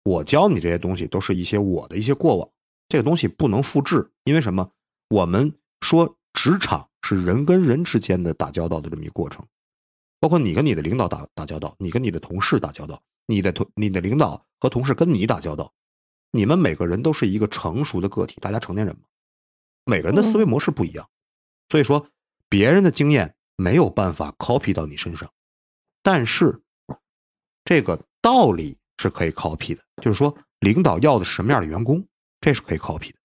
[0.04, 2.48] 我教你这些东西都是一些我的一些过往，
[2.88, 4.70] 这个东西不能复制，因为什么？
[5.08, 9.46] 我们说职场是人跟人之间的打交道的这么一个过程，
[10.18, 15.72] 包括你跟你的领导打打交道，你跟你的同事打交道，你的同你的领导和同事跟你打交道，
[16.32, 19.02] 你们每个人都是一个成熟的个体，大家成年人嘛，
[19.84, 21.08] 每个人的思维模式不一样，
[21.68, 22.08] 所以说
[22.48, 25.30] 别人的经验没有办法 copy 到你身上，
[26.02, 26.60] 但是
[27.64, 32.04] 这个道理是可以 copy 的，就是说领导要的是什么样的员工，
[32.40, 33.18] 这是可以 copy 的。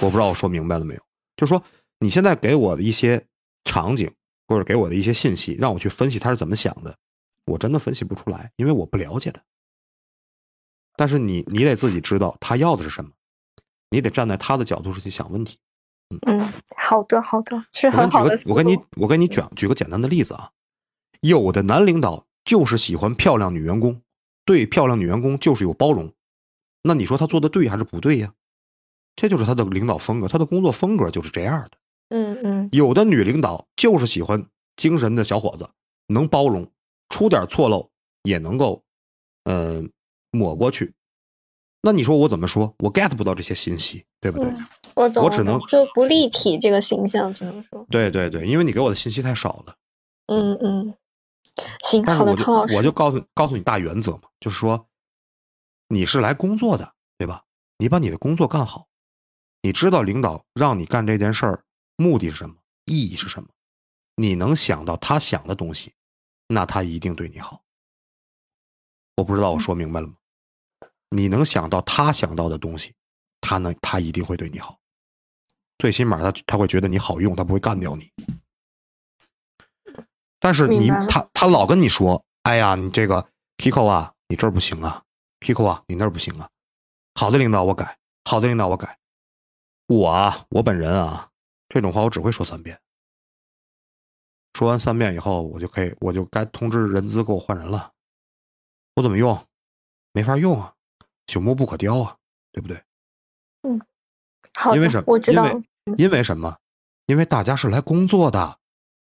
[0.00, 1.00] 我不知道我说明白了没有？
[1.36, 1.62] 就是说
[1.98, 3.26] 你现在给我的一些
[3.64, 4.12] 场景，
[4.46, 6.96] 或者给我的一些信息，让我去分析他是怎么想的，
[7.46, 9.42] 我真的分析不出来，因为我不了解他。
[10.96, 13.10] 但是你你得自己知道他要的是什么，
[13.90, 15.58] 你得站在他的角度上去想问题。
[16.26, 18.38] 嗯，好的好的，是很好的。
[18.46, 20.50] 我跟你我跟你讲举个简单的例子啊，
[21.22, 24.02] 有的男领导就是喜欢漂亮女员工，
[24.44, 26.12] 对漂亮女员工就是有包容，
[26.82, 28.34] 那你说他做的对还是不对呀？
[29.16, 31.70] 这就是他的领导风格，他的工作风格就是这样的。
[32.10, 34.44] 嗯嗯有的女领导就是喜欢
[34.76, 35.68] 精神的小伙子，
[36.08, 36.70] 能包容，
[37.08, 37.90] 出点错漏
[38.22, 38.82] 也能够，
[39.44, 39.82] 呃，
[40.30, 40.92] 抹过去。
[41.80, 42.74] 那你说我怎么说？
[42.78, 44.48] 我 get 不到这些信息，对不对？
[44.48, 49.76] 嗯，我懂，我只能就不立体这个形象，只能说，对对对，因为你给我的信息太少了。
[50.26, 50.94] 嗯嗯，
[51.82, 54.86] 行，好的，但是我就汤老师，我就告诉告诉你大原则嘛，就是说，
[55.88, 57.44] 你是来工作的，对吧？
[57.76, 58.86] 你把你的工作干好，
[59.64, 61.64] 你知道领导让你干这件事儿
[61.96, 63.48] 目的是什么，意义是什么，
[64.14, 65.94] 你能想到他想的东西，
[66.48, 67.62] 那他一定对你好。
[69.16, 70.16] 我不知道我说明白了吗？
[71.08, 72.94] 你能想到他想到的东西，
[73.40, 74.78] 他能他一定会对你好，
[75.78, 78.12] 最起码他他会觉得你好用，他不会干掉你。
[80.38, 85.02] 但是你他他老跟你说，哎呀，你这个 Kiko 啊，你这儿不行啊
[85.40, 86.50] ，Kiko 啊，你那儿不行啊。
[87.14, 88.98] 好的领导我改，好的领导我改。
[89.86, 91.30] 我啊，我本人啊，
[91.68, 92.80] 这种话我只会说三遍。
[94.54, 97.92] 说完三遍以后，我就可以，我就该通知人资给我换人了。
[98.94, 99.46] 我怎么用？
[100.12, 100.72] 没法用啊，
[101.26, 102.16] 朽木不可雕啊，
[102.52, 102.82] 对不对？
[103.62, 103.80] 嗯
[104.54, 105.04] 好的因为什么？
[105.08, 105.64] 我知道了，因为
[106.04, 106.56] 因为什么？
[107.06, 108.58] 因为大家是来工作的，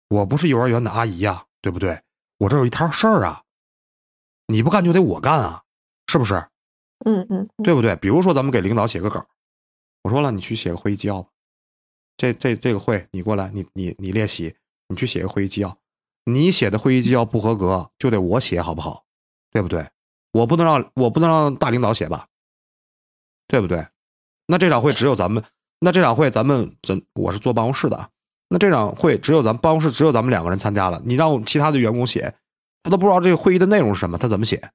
[0.09, 2.03] 我不是幼儿园的阿姨呀、对不对？
[2.39, 3.45] 我这有一摊事儿啊，
[4.49, 5.63] 你不干就得我干啊，
[6.09, 6.35] 是不是？
[7.05, 7.95] 嗯嗯，嗯对不对？
[7.97, 9.25] 比如说咱们给领导写个稿，
[10.07, 11.29] 我说了，你去写个会议纪要吧。
[12.17, 14.55] 这这这个会你过来，你你你练习，
[14.87, 15.77] 你去写个会议纪要。
[16.25, 19.05] 你写的会议纪要不合格，就得我写，好不好？
[19.51, 19.85] 对不对？
[20.31, 22.29] 我不能让我不能让大领导写吧，
[23.49, 23.85] 对不对？
[24.47, 25.43] 那这场会只有咱们，
[25.81, 28.11] 那这场会咱们怎我是坐办公室的，
[28.49, 32.33] 那这场会只有咱办公室只有咱们两个人参加了，你让其他的员工写，
[32.85, 34.71] 他都不知道这个会议的内容是什么，他怎么写？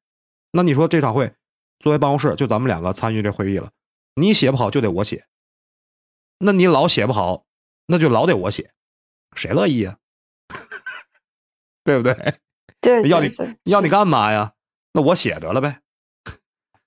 [0.52, 1.34] 那你说这场会
[1.80, 3.72] 作为办公室就咱们两个参与这会议了，
[4.16, 5.26] 你写不好就得我写，
[6.40, 7.46] 那你老写不好，
[7.88, 8.72] 那就老得我写，
[9.36, 9.98] 谁乐意呀、
[11.84, 12.36] 对不对？
[12.82, 14.54] 对，要你对对要你干嘛呀？
[14.94, 15.80] 那我写得了呗。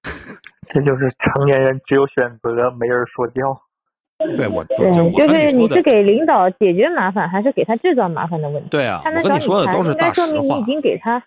[0.74, 3.62] 这就是成年人只有选择，没人说教。
[4.18, 8.68] 对我，对就，是你是给领导解决麻烦，还是给他制造麻烦的问题？
[8.70, 10.64] 对啊，他能我跟你找你谈，说的都是应该大实话说明你已。
[10.64, 11.20] 经给他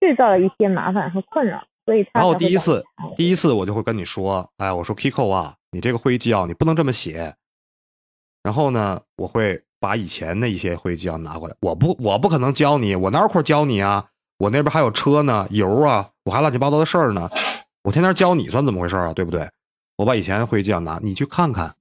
[0.00, 2.84] 制造了一些麻烦和困扰，所以他然后第一次，
[3.16, 7.34] 第一次我就会跟你说，哎，我说 Kiko 啊，你这个会议纪要你不能这么写。
[8.42, 14.10] 然后呢，我会把以前的一些会议纪要拿过来，我不我不可能教你，我哪有空教你啊？
[14.38, 17.28] 我那边还有车呢，油啊，我还乱七八糟的事儿呢，
[17.84, 19.14] 我天天教你算怎么回事啊？
[19.14, 19.48] 对不对？
[19.96, 21.74] 我把以前的会议纪要拿，你去看看，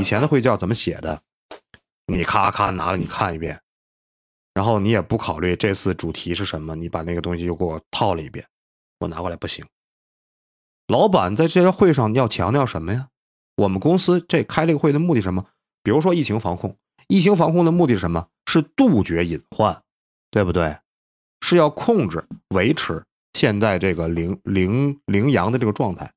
[0.00, 1.20] 以前的会议纪要怎么写的，
[2.06, 3.60] 你咔咔拿了你看一遍，
[4.54, 8.46] 然后你也不考虑这次主题是什么，你把那个东西又给我套了一遍，
[8.98, 9.66] 我拿过来不行。
[10.86, 13.08] 老板在这个会上要强调什么呀？
[13.56, 15.46] 我们公司这开这个会的目的什么？
[15.82, 16.76] 比如说疫情防控，
[17.08, 18.28] 疫情防控的目的是什么？
[18.46, 19.82] 是杜绝隐患，
[20.30, 20.78] 对不对？
[21.40, 26.12] 是要控制、维持现在这个零零零阳的这个状态。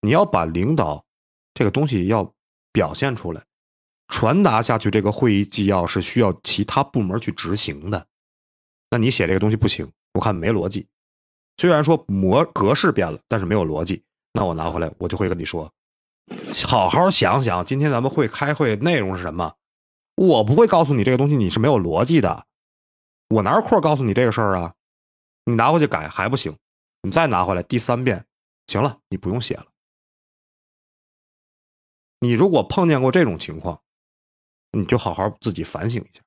[0.00, 1.04] 你要把领导
[1.54, 2.32] 这个东西要
[2.72, 3.44] 表现出来，
[4.08, 4.90] 传达下去。
[4.90, 8.06] 这个会议纪要是需要其他部门去执行的。
[8.90, 10.86] 那你写这个东西不行，我看没逻辑。
[11.56, 14.02] 虽然说模格式变了，但是没有逻辑。
[14.32, 15.72] 那我拿回来，我就会跟你说，
[16.64, 19.54] 好好想想，今天咱们会开会内容是什么。
[20.16, 22.46] 我不会告诉你这个东西你是没有逻辑的，
[23.28, 24.74] 我哪有空告诉你这个事儿啊？
[25.44, 26.56] 你拿回去改还不行，
[27.02, 28.26] 你再拿回来第三遍，
[28.66, 29.66] 行了，你不用写了。
[32.20, 33.80] 你如果碰见过这种情况，
[34.72, 36.22] 你就好好自己反省一下。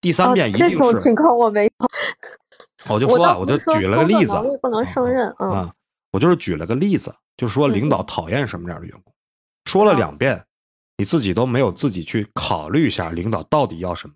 [0.00, 1.70] 第三哦遍一定是，这种情况我没有，
[2.88, 5.74] 我就说啊，我就举了个例子不能胜任，嗯啊，
[6.10, 9.12] 我就是举了个例子，就是说领导嗯讨厌什么样的员工，
[9.64, 10.44] 说了啊两遍，
[10.96, 14.14] 你自己都没有自己去考虑一下领导到底要什么。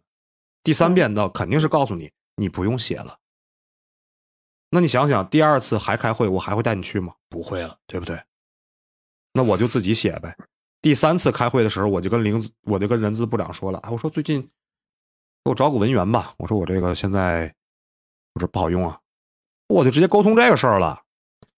[0.62, 3.18] 第三嗯遍呢，肯定是告诉你你不用写了。
[4.70, 7.12] 那你想想，第二次还开会，我还会带你去吗？
[7.28, 8.18] 不会了，对不对？
[9.35, 10.37] 那我就自己写呗。
[10.80, 14.42] 第三次开会的时候，我就跟领，我就跟人资部长说了，啊，我说最近
[15.44, 17.54] 给我找个文员吧，我说我这个现在
[18.34, 18.98] 我说不好用啊，
[19.68, 21.02] 我就直接沟通这个事儿了。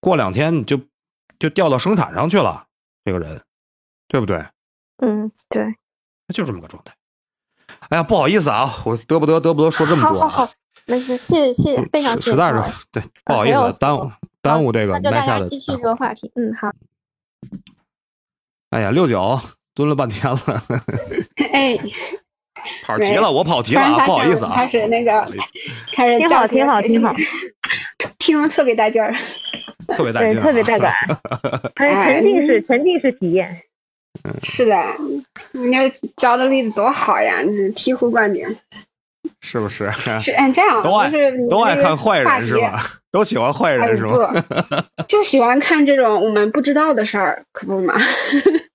[0.00, 0.80] 过两天你就
[1.38, 2.66] 就调到生产上去了，
[3.04, 3.42] 这个人，
[4.08, 4.44] 对不对？
[4.98, 5.74] 嗯，对，
[6.28, 6.94] 就这么个状态。
[7.88, 10.52] 哎呀，不好意思啊，我得不得得不得说这么多啊，好好好，
[10.87, 12.30] 没事，谢谢谢谢，非常谢谢。
[12.30, 14.10] 实在是对，不好意思，耽误
[14.40, 15.24] 耽误这个那就大。
[15.26, 16.30] 家继续这个话题。
[16.34, 16.70] 嗯，好。
[18.70, 19.40] 哎呀，六九
[19.74, 20.40] 蹲了半天了，
[21.52, 21.78] 哎，
[22.83, 25.27] 跑题了，我跑题了啊，不好意思啊，现开始那个
[25.92, 27.14] 开始挺好，挺好，挺好，
[28.18, 29.14] 听了特别带劲儿。
[29.87, 30.92] 对，特别带劲啊，特别带感，
[31.77, 33.62] 沉沉浸式沉浸式体验。
[34.42, 34.83] 是的，
[35.53, 37.42] 你这教的例子多好呀！
[37.42, 38.57] 你醍醐灌顶。
[39.40, 39.90] 是不是？
[40.20, 42.87] 是，嗯，这样都爱就是你都爱这个看坏话题人是吧？
[43.11, 44.33] 都喜欢坏哎人是吧？
[44.96, 47.94] 不，就喜欢看这种我们不知道的事儿，可不嘛。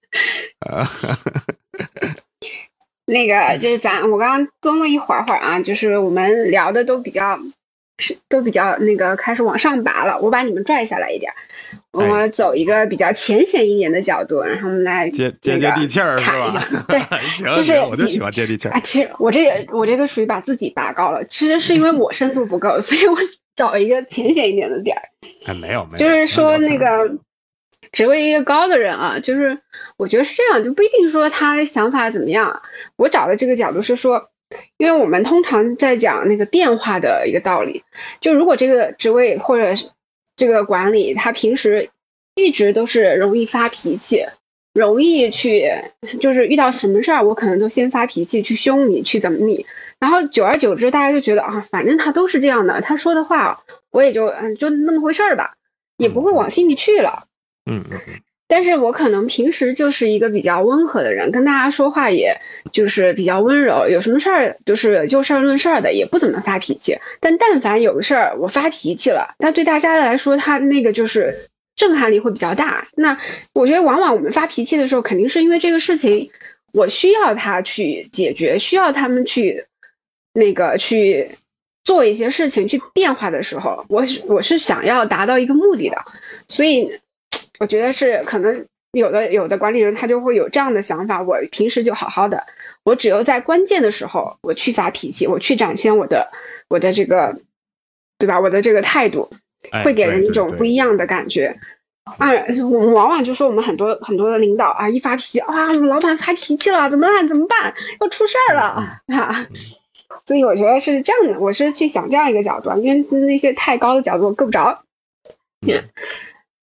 [3.09, 7.39] 那个就是咱，我刚刚蹲了一会儿会儿啊，就是我们聊的都比较
[7.97, 11.35] 是都比较那个开始往上拔了，我把你们拽下来一点儿，
[11.91, 16.85] 我们走一个比较浅显一点的角度，然后我们来接接地气儿是看一下吧？
[16.87, 18.79] 对， 行就是行，我就喜欢接地气儿啊，。
[18.81, 23.17] 其实我这个我这个属于把自己拔高了，其实是因为我深度不够，所以我
[23.55, 25.01] 找一个浅显一点的点儿。
[25.45, 27.11] 哎，没有没有，就是说那个
[27.91, 29.59] 职位越高的人啊，就是
[29.97, 32.61] 我觉得是这样，就不一定说他想法怎么样。
[32.95, 34.29] 我找的这个角度是说，
[34.77, 37.83] 因为我们通常在讲那个变化的一个道理，
[38.19, 39.73] 就如果这个职位或者
[40.35, 41.89] 这个管理，他平时
[42.35, 44.25] 一直都是容易发脾气。
[44.71, 45.67] 容易去，
[46.21, 49.65] 就是遇到什么事儿，我可能都先发脾气，去凶你，去怎么你，
[49.99, 55.55] 然后久而久之，大家就觉得啊，反正他都是这样的，他说的话我也就嗯就那么回事儿吧，
[55.97, 57.25] 也不会往心里去了。
[57.65, 57.83] 嗯，
[58.47, 62.35] 但是我可能平时就是一个比较温和的人，跟大家说话也
[62.71, 66.97] 就是比较温柔，有什么事儿就是就事儿论事儿的，也不怎么发脾气。
[67.19, 72.83] 但但凡有个事儿我发脾气了，那对大家来说，他那个就是震撼力会比较大。
[72.95, 73.19] 那
[73.53, 76.31] 我觉得往往我们发脾气的时候，肯定是因为这个事情
[76.73, 79.65] 我需要他去解决，需要他们去
[80.33, 81.29] 那个去
[81.83, 85.97] 做一些事情去变化的时候，我是我是想要达到一个目的的，
[86.47, 86.91] 所以
[87.59, 92.43] 我觉得是可能有的有的管理人他就会有这样的想法，我平时就好好的，
[92.83, 96.31] 我只有在关键的时候我去发脾气，我去展现我的
[96.69, 97.39] 我的这个，
[98.17, 98.39] 对吧？
[98.39, 99.29] 我的这个态度
[99.71, 101.59] 哎会给人一种不一样的感觉。
[102.17, 102.31] 啊，
[102.71, 107.27] 我们往往就说我们很多很多的领导啊，一发脾气啊，老板发脾气了，怎么办？
[107.27, 107.71] 怎么办？
[107.99, 108.63] 要出事儿了
[109.13, 109.47] 啊！
[110.25, 114.81] 所以我觉得是这样的，我是去想这样一个角度，因为那些太高的角度我够不着。
[115.67, 115.83] 嗯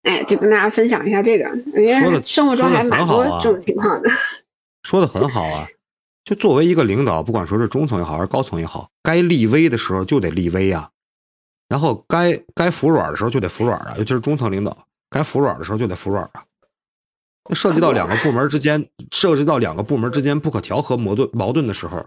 [0.07, 4.09] 哎，就跟大家分享一下这个，因为生活中还蛮多这种情况的。
[4.89, 5.67] 说的很好啊。
[6.25, 10.91] 就作为一个领导，不管说是中层也好，还是高层也好，该立威的时候就得立威啊，
[11.69, 14.77] 然后该该服软的时候就得服软啊，尤其是中层领导，
[15.09, 16.45] 该服软的时候就得服软啊。
[17.49, 22.05] 那涉及到两个部门之间，涉及到两个部门之间不可调和矛盾矛盾的时候，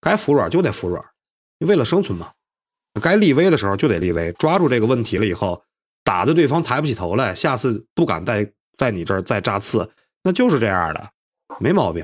[0.00, 1.04] 该服软就得服软，
[1.66, 2.30] 为了生存嘛。
[3.02, 5.64] 该立威的时候就得立威，抓住这个问题了以后，
[6.08, 9.90] 打的对方抬不起头来，下次不敢再在你这儿再扎刺，
[10.22, 11.10] 那就是这样的，
[11.60, 12.02] 没毛病，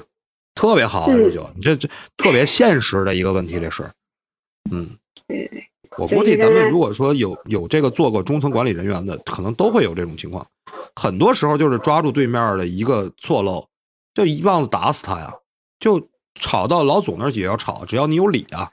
[0.55, 1.88] 特别好啊，嗯这就你这这
[2.19, 3.83] 特别现实的一个问题，这是，
[4.71, 4.90] 嗯，
[5.97, 10.47] 我估计咱们如果说有有这个做过中层管理人员的，可能都会有这种情况，
[10.95, 13.67] 很多时候就是抓住对面的一个错漏，
[14.12, 15.33] 就一棒子打死他呀，
[15.81, 18.69] 就吵到老总那儿也要吵，只要你有理啊。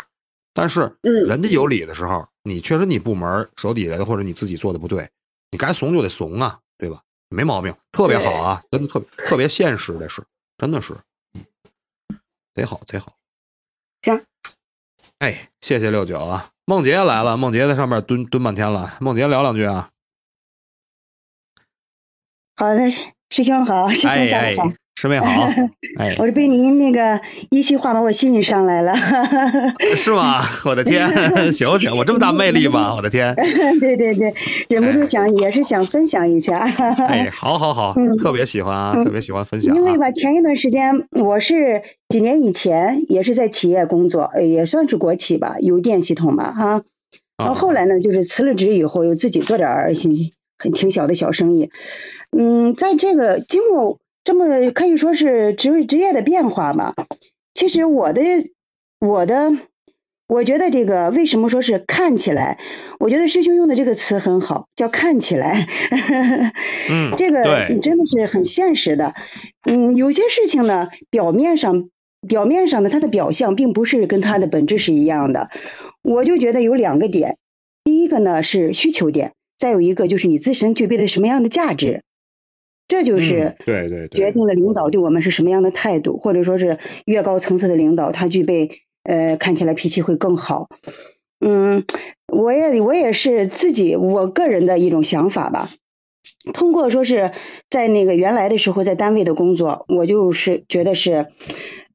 [0.54, 1.24] 但是嗯。
[1.24, 5.10] 人家有理的时候，你确实你部门手底人或者你自己做的不对，
[5.52, 7.04] 你该怂就得怂啊，对吧？
[7.30, 10.22] 没毛病，特别好啊，真的特别特别现实，这是
[10.58, 10.94] 真的是，
[11.34, 11.46] 嗯，
[12.54, 13.14] 贼好贼好。
[14.02, 14.26] 行，
[15.20, 19.92] 哎，谢谢六九啊，梦洁来了，梦洁在上面蹲蹲半天了，梦洁聊两句啊。
[22.58, 22.92] 好的，
[23.30, 24.66] 师兄好，师哎兄下哎午好。，
[25.02, 25.50] 师妹好，
[25.98, 28.94] 哎，我是被您那个一席话把我吸引上来了。
[29.96, 30.44] 是吗？
[30.64, 31.10] 我的天，
[31.52, 32.94] 行行，我这么大魅力吗？
[32.96, 33.34] 我的天，
[33.82, 34.32] 对对对，
[34.70, 36.60] 忍不住想也是想分享一下。
[36.60, 39.76] 哎，好好好，嗯特别喜欢啊，嗯特别喜欢分享啊。
[39.76, 46.84] 因为吧，前一段时间我是几年以前也是在企业工作，呃也算是国企吧，邮电系统吧，哈。
[47.40, 50.10] 然后后来呢，就是辞了职以后，又自己做点儿些
[50.60, 51.72] 很挺小的小生意。
[52.38, 56.94] 嗯，在这个经过这么可以说是职位职业的变化吧，
[57.54, 58.22] 其实我的
[59.00, 59.52] 我的。
[60.28, 62.58] 我觉得这个为什么说是看起来？
[63.02, 65.68] 我觉得师兄用的这个词很好，叫看起来。
[66.90, 69.14] 嗯， 这个真的是很现实的。
[69.66, 71.90] 嗯，有些事情呢，表面上
[72.26, 75.50] 表面上的它的表象并不是跟它的本质是一样的。
[76.02, 77.36] 我就觉得有两个点，
[77.84, 82.04] 第一个呢是需求点，再有一个就是你自身具备的什么样的价值，
[82.92, 90.68] 这就是对对决定了领导对我们是什么样的态度，或者说是越高层次的领导他具备呃，看起来脾气会更好。
[91.40, 91.86] 嗯，
[92.28, 95.70] 我也我也是自己我个人的一种想法吧。
[96.54, 97.32] 通过说是
[97.70, 101.28] 在那个原来的时候在单位的工作，我就是觉得是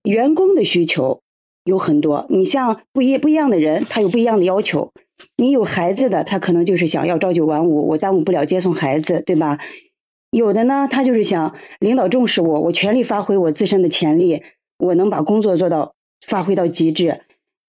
[0.03, 1.21] 员工的需求
[1.63, 2.25] 有很多。
[2.31, 4.93] 你像不一不一样的人，他有不一样的要求。
[5.37, 9.59] 你有孩子的，他可能就是想要朝九晚五，我耽误不了接送孩子，对吧？
[10.31, 14.43] 有的呢，他就是想领导重视我，我全力发挥我自身的潜力，
[14.79, 15.95] 我能把工作做到
[16.27, 17.23] 发挥到极致。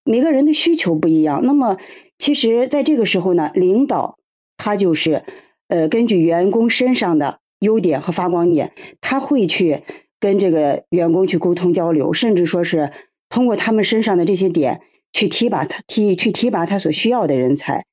[0.04, 1.78] 每个人的需求不一样，那么
[2.18, 4.18] 其实在这个时候呢，领导
[4.56, 5.24] 他就是
[5.68, 9.82] 呃根据员工身上的优点和发光点，他会去
[10.18, 12.92] 跟这个员工去沟通交流，甚至说是
[13.28, 14.80] 通过他们身上的这些点
[15.12, 17.84] 去提拔他提去提拔他所需要的人才。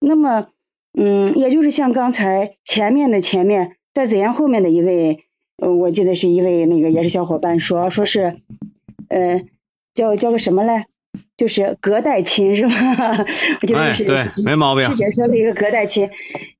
[0.00, 0.48] 那么，
[0.96, 3.76] 嗯，也就是像刚才前面的前面。
[3.94, 5.24] 在子言后面的一位，
[5.56, 8.42] 呃，我记得是一位那个也是小伙伴说，说是，
[9.08, 9.42] 呃，
[9.94, 10.84] 叫叫个什么嘞？
[11.38, 12.74] 就是隔代亲是吧？
[13.62, 14.84] 我记得是对，没毛病。
[14.88, 16.10] 师姐说了一个隔代亲，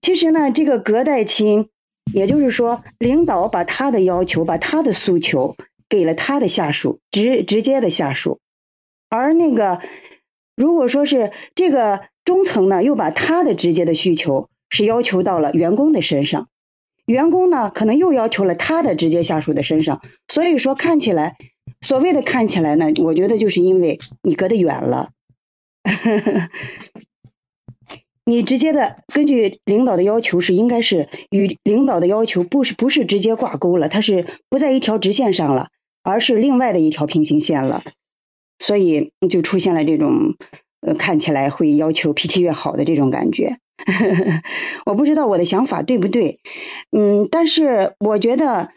[0.00, 1.68] 其实呢，这个隔代亲，
[2.10, 5.56] 也就是说，领导把他的要求、把他的诉求
[5.90, 8.40] 给了他的下属，直直接的下属，
[9.10, 9.82] 而那个
[10.56, 16.48] 如果说是这个中层呢，又把他的直接的需求是要求到了员工的身上。
[17.06, 21.36] 员工呢，可能又要求了他的直接下属的身上，所以说看起来，
[21.80, 25.10] 所谓的看起来呢，我觉得就是因为你隔得远了，
[28.24, 35.68] 你直接的根据领导的要求是应该是与领导的要求不是不是直接挂钩了，它是不在一条直线上了，
[36.02, 37.84] 而是另外的一条平行线了，
[38.58, 40.34] 所以就出现了这种
[40.86, 43.58] 呃看起来会要求脾气越好的这种感觉。
[44.86, 46.40] 我不知道我的想法对不对，
[46.90, 48.70] 嗯，但是我觉得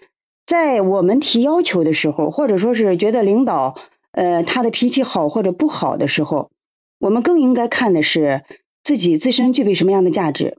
[0.45, 3.75] 在我们提要求的时候，或者说是觉得领导
[4.11, 6.51] 呃他的脾气好或者不好的时候，
[6.99, 8.43] 我们更应该看的是
[8.83, 10.57] 自己自身具备什么样的价值，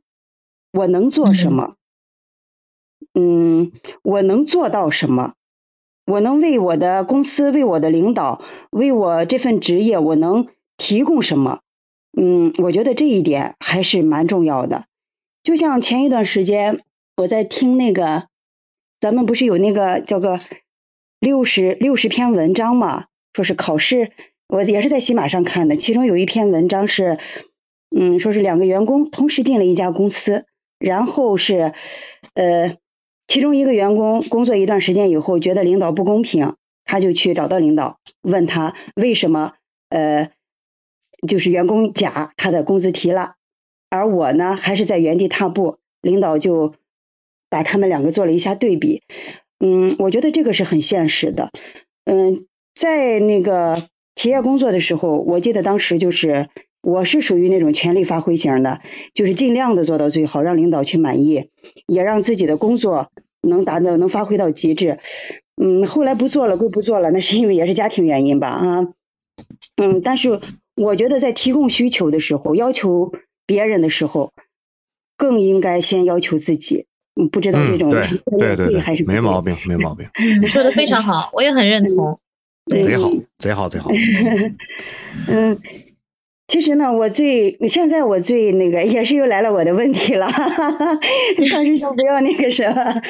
[0.72, 1.74] 我能做什么，
[3.12, 3.72] 嗯，
[4.03, 5.34] 我能做到什么，
[6.07, 10.46] 我能为我的公司、为我的领导、为我这份职业，我能
[10.81, 11.61] 提供什么。
[12.16, 14.87] 嗯，我觉得这一点还是蛮重要的。
[15.43, 16.81] 就像前一段时间
[17.18, 18.28] 我在听那个，
[18.99, 20.41] 咱们不是有那个叫个
[21.20, 23.05] 六十六十篇文章嘛？
[23.35, 24.12] 说是考试，
[24.49, 25.76] 我也是在喜马上看的。
[25.76, 27.18] 其中有一篇文章是，
[27.95, 30.47] 嗯，说是两个员工同时进了一家公司，
[30.78, 31.74] 然后是
[32.33, 32.78] 呃，
[33.28, 39.53] 其中一个员工工作一段时间以后，觉得领导不公平，他就去找到领导，问他为什么
[39.91, 40.31] 呃。
[41.26, 43.34] 就是员工甲他的工资提了，
[43.88, 45.78] 而我呢还是在原地踏步。
[46.02, 46.72] 领导就
[47.50, 49.02] 把他们两个做了一下对比，
[49.58, 51.50] 嗯，我觉得这个是很现实的。
[52.06, 56.48] 嗯，在那个企业工作的时候，我记得当时就是
[56.80, 58.80] 我是属于那种全力发挥型的，
[59.12, 61.50] 就是尽量的做到最好，让领导去满意，
[61.86, 63.10] 也让自己的工作
[63.42, 65.00] 能达到能发挥到极致。
[65.62, 68.88] 嗯，后来不做了归不做了，那是因为也是家庭原因吧啊，
[69.76, 70.40] 嗯，但是。
[70.74, 73.12] 我觉得在提供需求的时候，要求
[73.46, 74.32] 别人的时候，
[75.16, 76.86] 更应该先要求自己。
[77.14, 80.08] 嗯，不知道这种对对对还是没毛病，没毛病。
[80.40, 82.20] 你说的非常好，我也很认同。
[82.66, 83.90] 贼好，贼好，贼好。
[85.26, 85.58] 嗯，
[86.51, 90.28] 其实呢，我最现在我最那个也是又来了我的问题了。
[91.51, 93.01] 张师兄不要那个什么，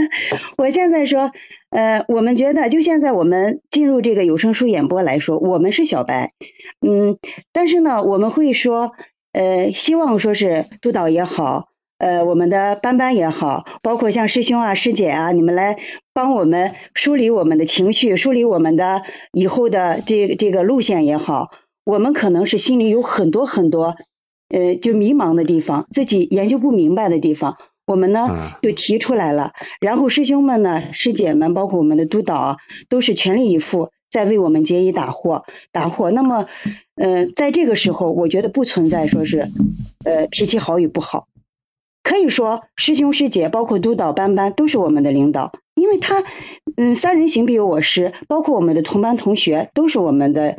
[0.58, 1.32] 我现在说。
[1.70, 6.32] 呃，我们觉得就现在我们进入这个有声书演播来说，我们是小白，
[6.80, 7.18] 嗯，
[7.52, 8.92] 但是呢，我们会说，
[9.34, 11.66] 呃，希望说是督导也好，
[11.98, 15.76] 呃，我们的班班也好，包括像师兄啊、师姐啊，你们来
[16.14, 21.50] 帮我们梳理我们的情绪，梳理我们的以后的这这个路线也好，
[21.88, 23.96] 我们可能是心里有很多很多，
[24.50, 27.56] 呃，就迷茫的地方，自己研究不明白的地方。
[27.86, 32.58] 我们呢就提出来了，然后师兄们呢、师姐们，包括我们的督导，
[32.90, 36.10] 都是全力以赴在为我们解疑打惑、打惑。
[36.10, 36.46] 那么，
[36.94, 39.50] 呃，在这个时候，我觉得不存在说是
[40.04, 41.26] 呃脾气好与不好，
[42.02, 46.22] 可以说师兄师姐，包括督导班班都是我们的领导，因为他
[46.76, 50.58] 嗯三人行必有我师，包括我们的同班同学都是我们的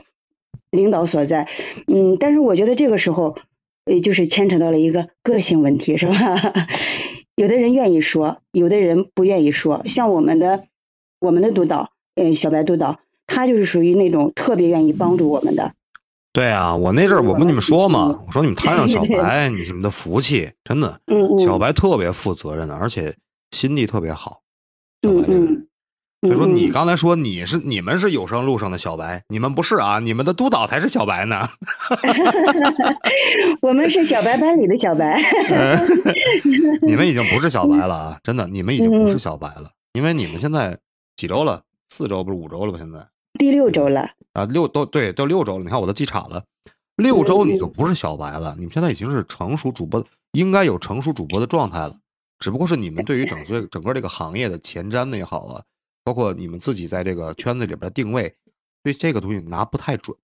[0.71, 1.47] 领导所在。
[1.87, 3.37] 嗯，但是我觉得这个时候，
[3.85, 6.15] 呃，就是牵扯到了一个个性问题，是吧？
[7.35, 9.83] 有的人愿意说，有的人不愿意说。
[9.85, 10.65] 像我们的
[11.19, 15.73] 我们的督导，嗯，小白督导，他就是属于那种特别愿意帮助我们的。
[16.31, 20.99] 对啊，我那阵儿我跟你们说嘛，我说你们摊上小白，你们的福气真的。
[21.07, 21.39] 嗯嗯。
[21.39, 23.15] 小白特别负责任的，而且
[23.51, 24.41] 心地特别好。
[25.01, 25.67] 嗯嗯。
[26.21, 31.47] 所以说嗯你刚才说你是你们是有声路上的小白，你们不是啊，你们的督导才是小白呢。
[33.61, 35.21] 我们是小白班里的小白。
[36.85, 40.77] 你们已经不是小白了啊，真的，你们已经不是嗯小白了，因为你们现在
[41.15, 41.61] 几周了？
[41.89, 42.77] 四周不是五周了吧？
[42.77, 43.07] 现在
[43.39, 45.63] 第六周了，啊，六都对，都六周了。
[45.63, 46.43] 你看我都记岔了，
[46.97, 51.95] 六周你就不是小白了，你们现在已经是成熟主播，应该有成熟主播的状态了。
[52.39, 55.61] 只不过是你们对于整个整个这个行业的前瞻的也好啊，
[56.09, 58.35] 包括你们自己在这个圈子里边的定位，
[58.81, 60.17] 对这个东西拿不太准。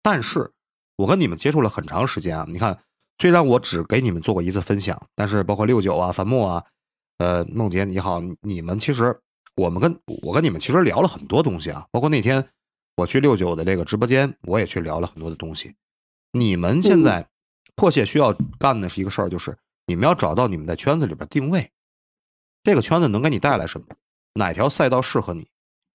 [0.00, 0.48] 但是
[0.94, 2.78] 我跟你们接触了很长时间啊，你看，
[3.18, 6.62] 虽然我只给你们做过一次分享，但是包括六九啊、樊木啊、
[7.18, 9.18] 呃梦洁你好，你们其实
[9.56, 12.48] 我们跟我跟你们其实聊了很多东西啊，包括那天
[12.94, 15.74] 我去六九的这个直播间，我也去聊了很多的东西。
[16.30, 17.28] 你们现在
[17.74, 21.72] 迫切需要干的是一个事儿，就是你们要找到你们在圈子里边定位，
[22.62, 23.86] 这个圈子能给你带来什么，
[24.34, 25.46] 哪条赛道适合你，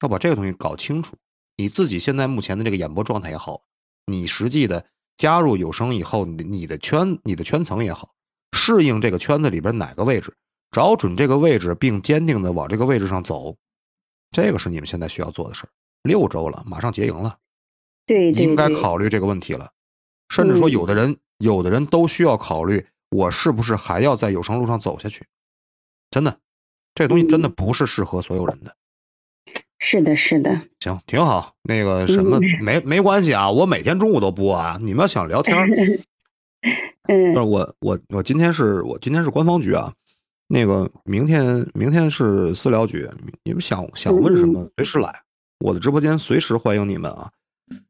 [0.02, 1.16] 要把这个东西搞清楚。
[1.58, 3.62] 你自己现在目前的这个演播状态也好，
[4.06, 4.86] 你实际的
[5.18, 8.14] 加入有声以后，你的你的圈你的圈层也好，
[8.54, 10.34] 适应这个圈子里边哪个位置，
[10.72, 13.58] 找准这个位置，并坚定的往这个位置上走，
[14.32, 15.70] 这个是你们现在需要做的事儿。
[16.04, 17.38] 六周了，马上结营了，
[18.06, 19.70] 对对应该，考虑这个问题了。
[20.30, 25.26] 甚至说，嗯有的人、有的人都需要考虑，我是不是还要在有声路上走下去？
[26.10, 26.40] 真的，
[27.00, 28.76] 这个东西真的嗯不是适合所有人的。
[29.80, 31.54] 是的，是的，行，挺好。
[31.64, 34.78] 那个什么，嗯没没关系啊，我每天中午都播啊。
[34.82, 35.66] 你们要想聊天儿，
[37.08, 39.94] 嗯不是我我我今天是我今天是官方局啊，
[40.50, 43.10] 那个明天明天是私聊局，
[43.46, 45.22] 你们想想问什么随时来，
[45.60, 47.32] 我的直播间随时欢迎你们啊。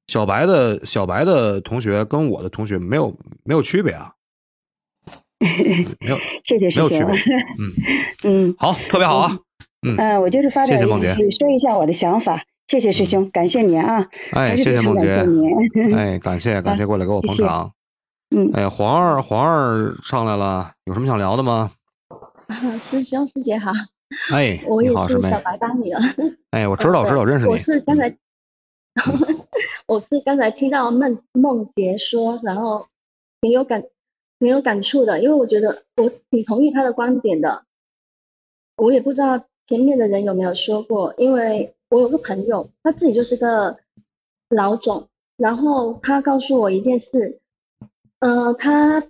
[0.06, 4.14] 小白的小白的同学跟我的同学没有没有区别啊，
[6.00, 7.00] 没有 谢谢师兄。
[7.60, 7.74] 嗯，
[8.24, 9.38] 嗯好，特别好啊。
[9.82, 10.80] 嗯，嗯，我就是发表一
[11.16, 12.44] 句，说一下我的想法。
[12.68, 15.96] 谢谢师兄，感谢您啊，哎，谢谢梦洁非常感谢您。
[15.98, 17.72] 哎，感谢感谢过来给我捧场。
[18.36, 21.72] 嗯，哎，黄二黄二上来了，有什么想聊的吗？
[22.90, 23.72] 师兄师姐好，
[24.32, 25.40] 哎，我也你好，师妹是小。
[25.42, 26.00] 白班里了。
[26.52, 27.58] 哎，我知道，知道，认识你我。
[27.58, 28.16] 是刚才，
[29.88, 32.86] 我是刚才听到梦梦杰说，然后
[33.42, 33.82] 挺有感，
[34.40, 37.66] 没有感触的，因为我觉得我挺同意他的观点的。
[38.78, 39.38] 我也不知道
[39.68, 43.78] 前面的人有没有说过，因为我有个朋友，他自己就是个
[44.50, 47.42] 老总，然后他告诉我一件事，
[48.20, 49.04] 呃，他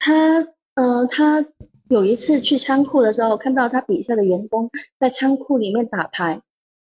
[0.00, 1.46] 他呃他
[1.88, 6.42] 有一次去仓库的时候，看到他底下的员工在仓库里面打牌，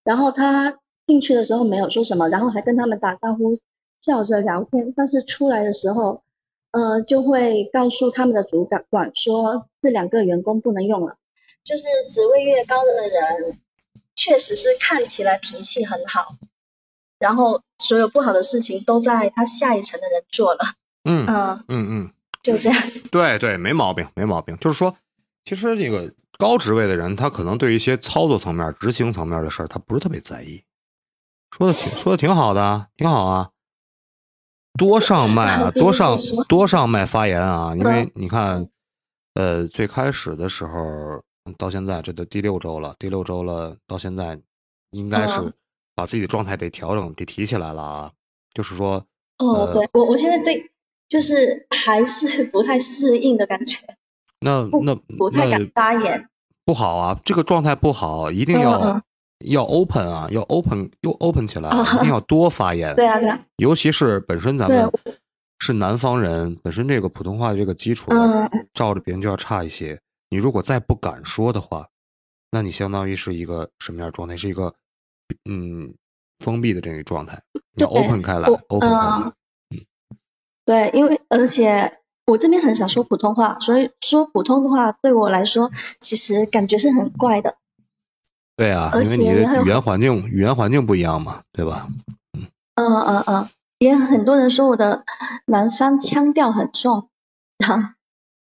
[0.05, 3.59] 然后他进去的时候没有说什么，然后还跟他们打招呼，
[4.01, 6.23] 笑着聊天，但是出来的时候，
[6.77, 11.17] 呃，就会告诉他们的主管管说这两个员工不能用了。
[11.65, 13.59] 就是职位越高的人，
[14.15, 16.37] 确实是看起来脾气很好，
[17.19, 20.61] 然后所有不好的事情都在他下一层的人做了。
[21.05, 22.13] 嗯嗯，嗯嗯，
[22.43, 22.83] 就这样。
[23.11, 24.59] 对对，没毛病，没毛病。
[24.59, 24.95] 就是说，
[25.47, 30.63] 其实这个高职位的人，他可能对一些操作层面、执行层面的事儿，他不是特别在意。
[31.57, 33.51] 说的挺说的挺好的啊，挺好啊。
[34.77, 36.17] 多上麦啊， 多上
[36.49, 38.69] 多上麦发言啊，因为嗯你看，
[39.35, 41.23] 呃，最开始的时候
[41.59, 44.39] 到现在，这都第六周了，第六周了，到现在
[44.91, 45.53] 应该是嗯
[45.95, 48.13] 把自己的状态得调整，得提起来了啊。
[48.53, 49.05] 就是说，
[49.39, 50.71] 哦，呃对我我现在对
[51.09, 53.79] 就是还是不太适应的感觉，
[54.41, 56.29] 那那那不太敢发言。
[56.65, 59.01] 不好啊，这个状态不好，一定要、
[59.45, 62.95] 要 open 啊，要 open 又 open 起来，啊一定要多发言。
[62.97, 64.91] 对啊对啊，尤其是本身咱们
[65.59, 70.01] 是南方人，本身这个普通话这个基础，嗯照着别人就要差一些。
[70.31, 71.89] 你如果再不敢说的话，
[72.51, 74.37] 那你相当于是一个什么样的状态？
[74.37, 74.75] 是一个
[75.49, 75.95] 嗯
[76.39, 77.43] 封闭的这个状态。
[77.75, 79.19] 你要 open 开来，open 开来。
[79.23, 79.33] 嗯
[80.65, 85.71] 对，因为而且我这边很少说普通话，所以说普通的话对我来说，
[86.01, 87.57] 其实感觉是很怪的。
[88.57, 91.89] 对啊，因为你的语言环境语言环境不一样嘛，对吧？
[92.75, 93.49] 嗯嗯嗯，
[93.79, 95.05] 也很多人说我的
[95.47, 97.09] 南方腔调很重，
[97.59, 97.89] 然后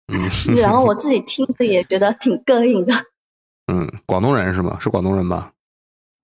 [0.08, 2.92] 嗯 然后我自己听着也觉得挺膈应的。
[3.72, 4.78] 嗯，广东人是吗？
[4.80, 5.52] 是广东人吧？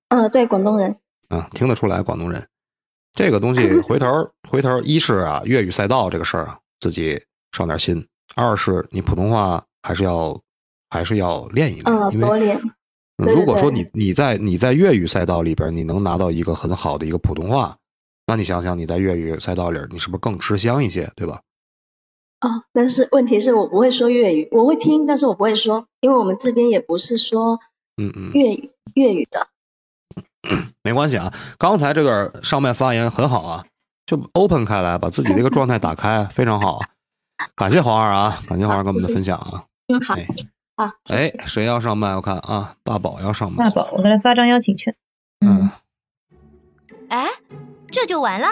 [0.09, 0.97] 嗯，对，广东人。
[1.31, 2.47] 嗯，听得出来广东人。
[3.15, 4.07] 这个东西回头
[4.49, 7.23] 回头，一是啊粤语赛道这个事儿啊，自己
[7.53, 8.03] 上点心；
[8.35, 10.39] 二是你普通话还是要
[10.91, 12.61] 还是要练一练，嗯，因为多练。
[13.19, 17.77] 如果说你你在你在粤语赛道里边，你能拿到一个很好的一个普通话，
[18.27, 21.41] 那你想想你在粤语赛道里，你是不是更吃香一些，对吧？
[22.41, 27.59] 哦，但是问题是我不会说粤语，我会听，但是我不会说，因为我们这边也不是说
[27.97, 29.49] 嗯嗯粤语粤语的。
[30.85, 31.35] 没关系啊。
[31.59, 33.67] 刚才这段上面发言很好啊，
[34.07, 36.79] 就 open 开来，把自己这个状态打开，非常好。
[37.57, 39.65] 感谢黄二啊，感谢黄二跟我们的分享啊。
[39.89, 40.15] 嗯，好，
[40.79, 40.89] 好。
[41.13, 42.15] 哎，谁要上麦？
[42.15, 43.65] 我看啊，大宝要上麦。
[43.65, 44.95] 大宝，我给他发张邀请券。
[45.45, 45.69] 嗯。
[47.09, 47.27] 哎，
[47.91, 48.47] 这就完了？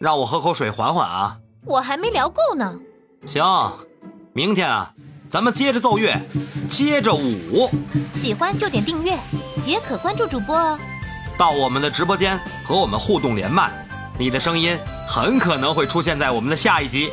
[0.00, 1.38] 让我喝口水缓缓啊。
[1.64, 2.80] 我还没聊够呢。
[3.24, 3.44] 行，
[4.32, 4.92] 明天啊，
[5.30, 6.20] 咱们接着奏乐，
[6.68, 7.70] 接着舞。
[8.14, 9.16] 喜欢就点订阅，
[9.64, 10.76] 也可关注主播哦。
[11.38, 13.70] 到我们的直播间和我们互动连麦，
[14.18, 17.12] 你的声音很可能会出现在我们的下一集。